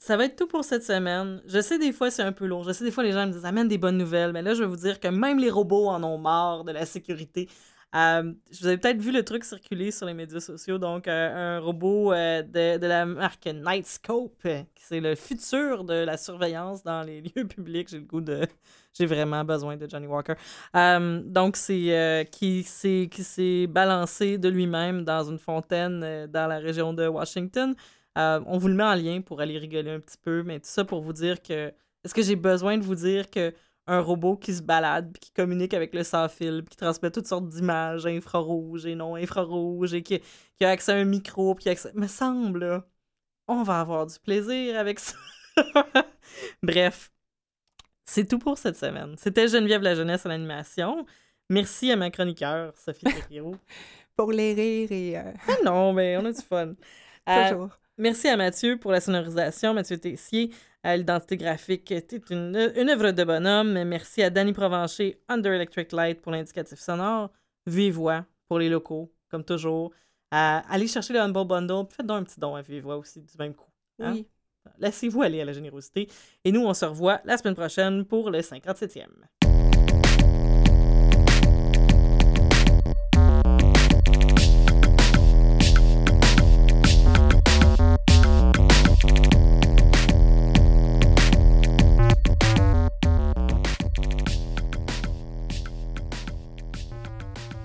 ça 0.06 0.16
va 0.16 0.26
être 0.26 0.36
tout 0.36 0.46
pour 0.46 0.62
cette 0.64 0.84
semaine. 0.84 1.42
Je 1.46 1.60
sais 1.60 1.78
des 1.78 1.92
fois 1.92 2.12
c'est 2.12 2.22
un 2.22 2.30
peu 2.30 2.46
lourd. 2.46 2.62
Je 2.62 2.72
sais 2.72 2.84
des 2.84 2.92
fois 2.92 3.02
les 3.02 3.10
gens 3.10 3.26
me 3.26 3.32
disent 3.32 3.44
amène 3.44 3.66
des 3.66 3.76
bonnes 3.76 3.98
nouvelles, 3.98 4.32
mais 4.32 4.40
là 4.40 4.54
je 4.54 4.60
vais 4.62 4.68
vous 4.68 4.76
dire 4.76 5.00
que 5.00 5.08
même 5.08 5.38
les 5.40 5.50
robots 5.50 5.88
en 5.88 6.02
ont 6.04 6.16
marre 6.16 6.62
de 6.62 6.70
la 6.70 6.86
sécurité. 6.86 7.48
Euh, 7.96 8.32
vous 8.52 8.66
avez 8.68 8.78
peut-être 8.78 9.00
vu 9.00 9.10
le 9.10 9.24
truc 9.24 9.42
circuler 9.44 9.90
sur 9.90 10.06
les 10.06 10.14
médias 10.14 10.38
sociaux, 10.38 10.78
donc 10.78 11.08
euh, 11.08 11.56
un 11.56 11.60
robot 11.60 12.12
euh, 12.12 12.42
de, 12.42 12.78
de 12.78 12.86
la 12.86 13.04
marque 13.06 13.46
Nightscope, 13.46 14.38
euh, 14.44 14.62
c'est 14.76 15.00
le 15.00 15.14
futur 15.16 15.82
de 15.82 15.94
la 15.94 16.16
surveillance 16.16 16.84
dans 16.84 17.02
les 17.02 17.22
lieux 17.36 17.46
publics. 17.48 17.88
J'ai 17.88 17.98
le 17.98 18.04
goût 18.04 18.20
de, 18.20 18.46
j'ai 18.92 19.06
vraiment 19.06 19.44
besoin 19.44 19.76
de 19.76 19.88
Johnny 19.88 20.06
Walker. 20.06 20.34
Donc 20.72 21.56
c'est 21.56 22.28
qui 22.30 22.62
s'est 22.62 23.08
qui 23.10 23.24
s'est 23.24 23.66
balancé 23.66 24.38
de 24.38 24.48
lui-même 24.48 25.04
dans 25.04 25.24
une 25.24 25.38
fontaine 25.38 26.26
dans 26.26 26.46
la 26.46 26.58
région 26.58 26.92
de 26.92 27.08
Washington. 27.08 27.74
Euh, 28.16 28.40
on 28.46 28.58
vous 28.58 28.68
le 28.68 28.74
met 28.74 28.84
en 28.84 28.94
lien 28.94 29.20
pour 29.20 29.40
aller 29.40 29.58
rigoler 29.58 29.90
un 29.90 30.00
petit 30.00 30.18
peu, 30.18 30.42
mais 30.42 30.58
tout 30.60 30.68
ça 30.68 30.84
pour 30.84 31.00
vous 31.00 31.12
dire 31.12 31.42
que 31.42 31.72
est-ce 32.04 32.14
que 32.14 32.22
j'ai 32.22 32.36
besoin 32.36 32.78
de 32.78 32.84
vous 32.84 32.94
dire 32.94 33.30
que 33.30 33.52
un 33.86 34.00
robot 34.00 34.36
qui 34.36 34.52
se 34.54 34.62
balade, 34.62 35.12
puis 35.12 35.20
qui 35.20 35.30
communique 35.32 35.74
avec 35.74 35.94
le 35.94 36.02
sans-fil, 36.02 36.62
puis 36.64 36.70
qui 36.70 36.76
transmet 36.76 37.10
toutes 37.10 37.26
sortes 37.26 37.48
d'images 37.48 38.06
infrarouges 38.06 38.86
et 38.86 38.94
non 38.96 39.14
infrarouges, 39.14 39.94
et 39.94 40.02
qui, 40.02 40.20
qui 40.56 40.64
a 40.64 40.70
accès 40.70 40.92
à 40.92 40.96
un 40.96 41.04
micro, 41.04 41.54
puis 41.54 41.64
qui 41.64 41.68
a 41.68 41.72
accès... 41.72 41.92
Me 41.94 42.08
semble, 42.08 42.64
là, 42.64 42.84
on 43.48 43.62
va 43.62 43.80
avoir 43.80 44.06
du 44.06 44.18
plaisir 44.18 44.78
avec 44.78 44.98
ça. 44.98 45.16
Bref, 46.62 47.12
c'est 48.04 48.26
tout 48.26 48.38
pour 48.38 48.58
cette 48.58 48.76
semaine. 48.76 49.14
C'était 49.18 49.48
Geneviève 49.48 49.82
la 49.82 49.94
jeunesse 49.94 50.26
à 50.26 50.28
l'animation. 50.28 51.06
Merci 51.48 51.92
à 51.92 51.96
ma 51.96 52.10
chroniqueur, 52.10 52.76
Sophie 52.76 53.04
Thériault. 53.04 53.56
Pour 54.16 54.32
les 54.32 54.54
rires 54.54 54.92
et 54.92 55.18
euh, 55.18 55.32
ah 55.46 55.56
non, 55.62 55.92
mais 55.92 56.16
on 56.16 56.24
a 56.24 56.32
du 56.32 56.40
fun. 56.40 56.72
Euh, 57.28 57.50
toujours. 57.50 57.78
Merci 57.98 58.28
à 58.28 58.36
Mathieu 58.36 58.76
pour 58.78 58.92
la 58.92 59.00
sonorisation, 59.00 59.72
Mathieu 59.72 59.98
Tessier, 59.98 60.50
à 60.82 60.96
l'identité 60.96 61.36
graphique. 61.38 61.84
T'es 61.86 62.20
une, 62.30 62.72
une 62.76 62.90
œuvre 62.90 63.10
de 63.12 63.24
bonhomme. 63.24 63.84
Merci 63.84 64.22
à 64.22 64.28
Danny 64.28 64.52
Provencher, 64.52 65.18
Under 65.28 65.52
Electric 65.54 65.92
Light 65.92 66.20
pour 66.20 66.32
l'indicatif 66.32 66.78
sonore. 66.78 67.30
Vive 67.66 67.94
Voix 67.94 68.26
pour 68.48 68.58
les 68.58 68.68
locaux, 68.68 69.10
comme 69.30 69.44
toujours. 69.44 69.92
Allez 70.30 70.88
chercher 70.88 71.14
le 71.14 71.20
Humble 71.20 71.46
Bundle. 71.46 71.86
Faites 71.90 72.06
donc 72.06 72.18
un 72.18 72.24
petit 72.24 72.38
don 72.38 72.54
à 72.54 72.60
Vive 72.62 72.82
Voix 72.82 72.98
aussi, 72.98 73.22
du 73.22 73.32
même 73.38 73.54
coup. 73.54 73.70
hein? 74.00 74.12
Oui. 74.12 74.26
Laissez-vous 74.78 75.22
aller 75.22 75.40
à 75.40 75.44
la 75.44 75.52
générosité. 75.52 76.08
Et 76.44 76.52
nous, 76.52 76.60
on 76.66 76.74
se 76.74 76.84
revoit 76.84 77.20
la 77.24 77.38
semaine 77.38 77.54
prochaine 77.54 78.04
pour 78.04 78.30
le 78.30 78.40
57e. 78.40 79.06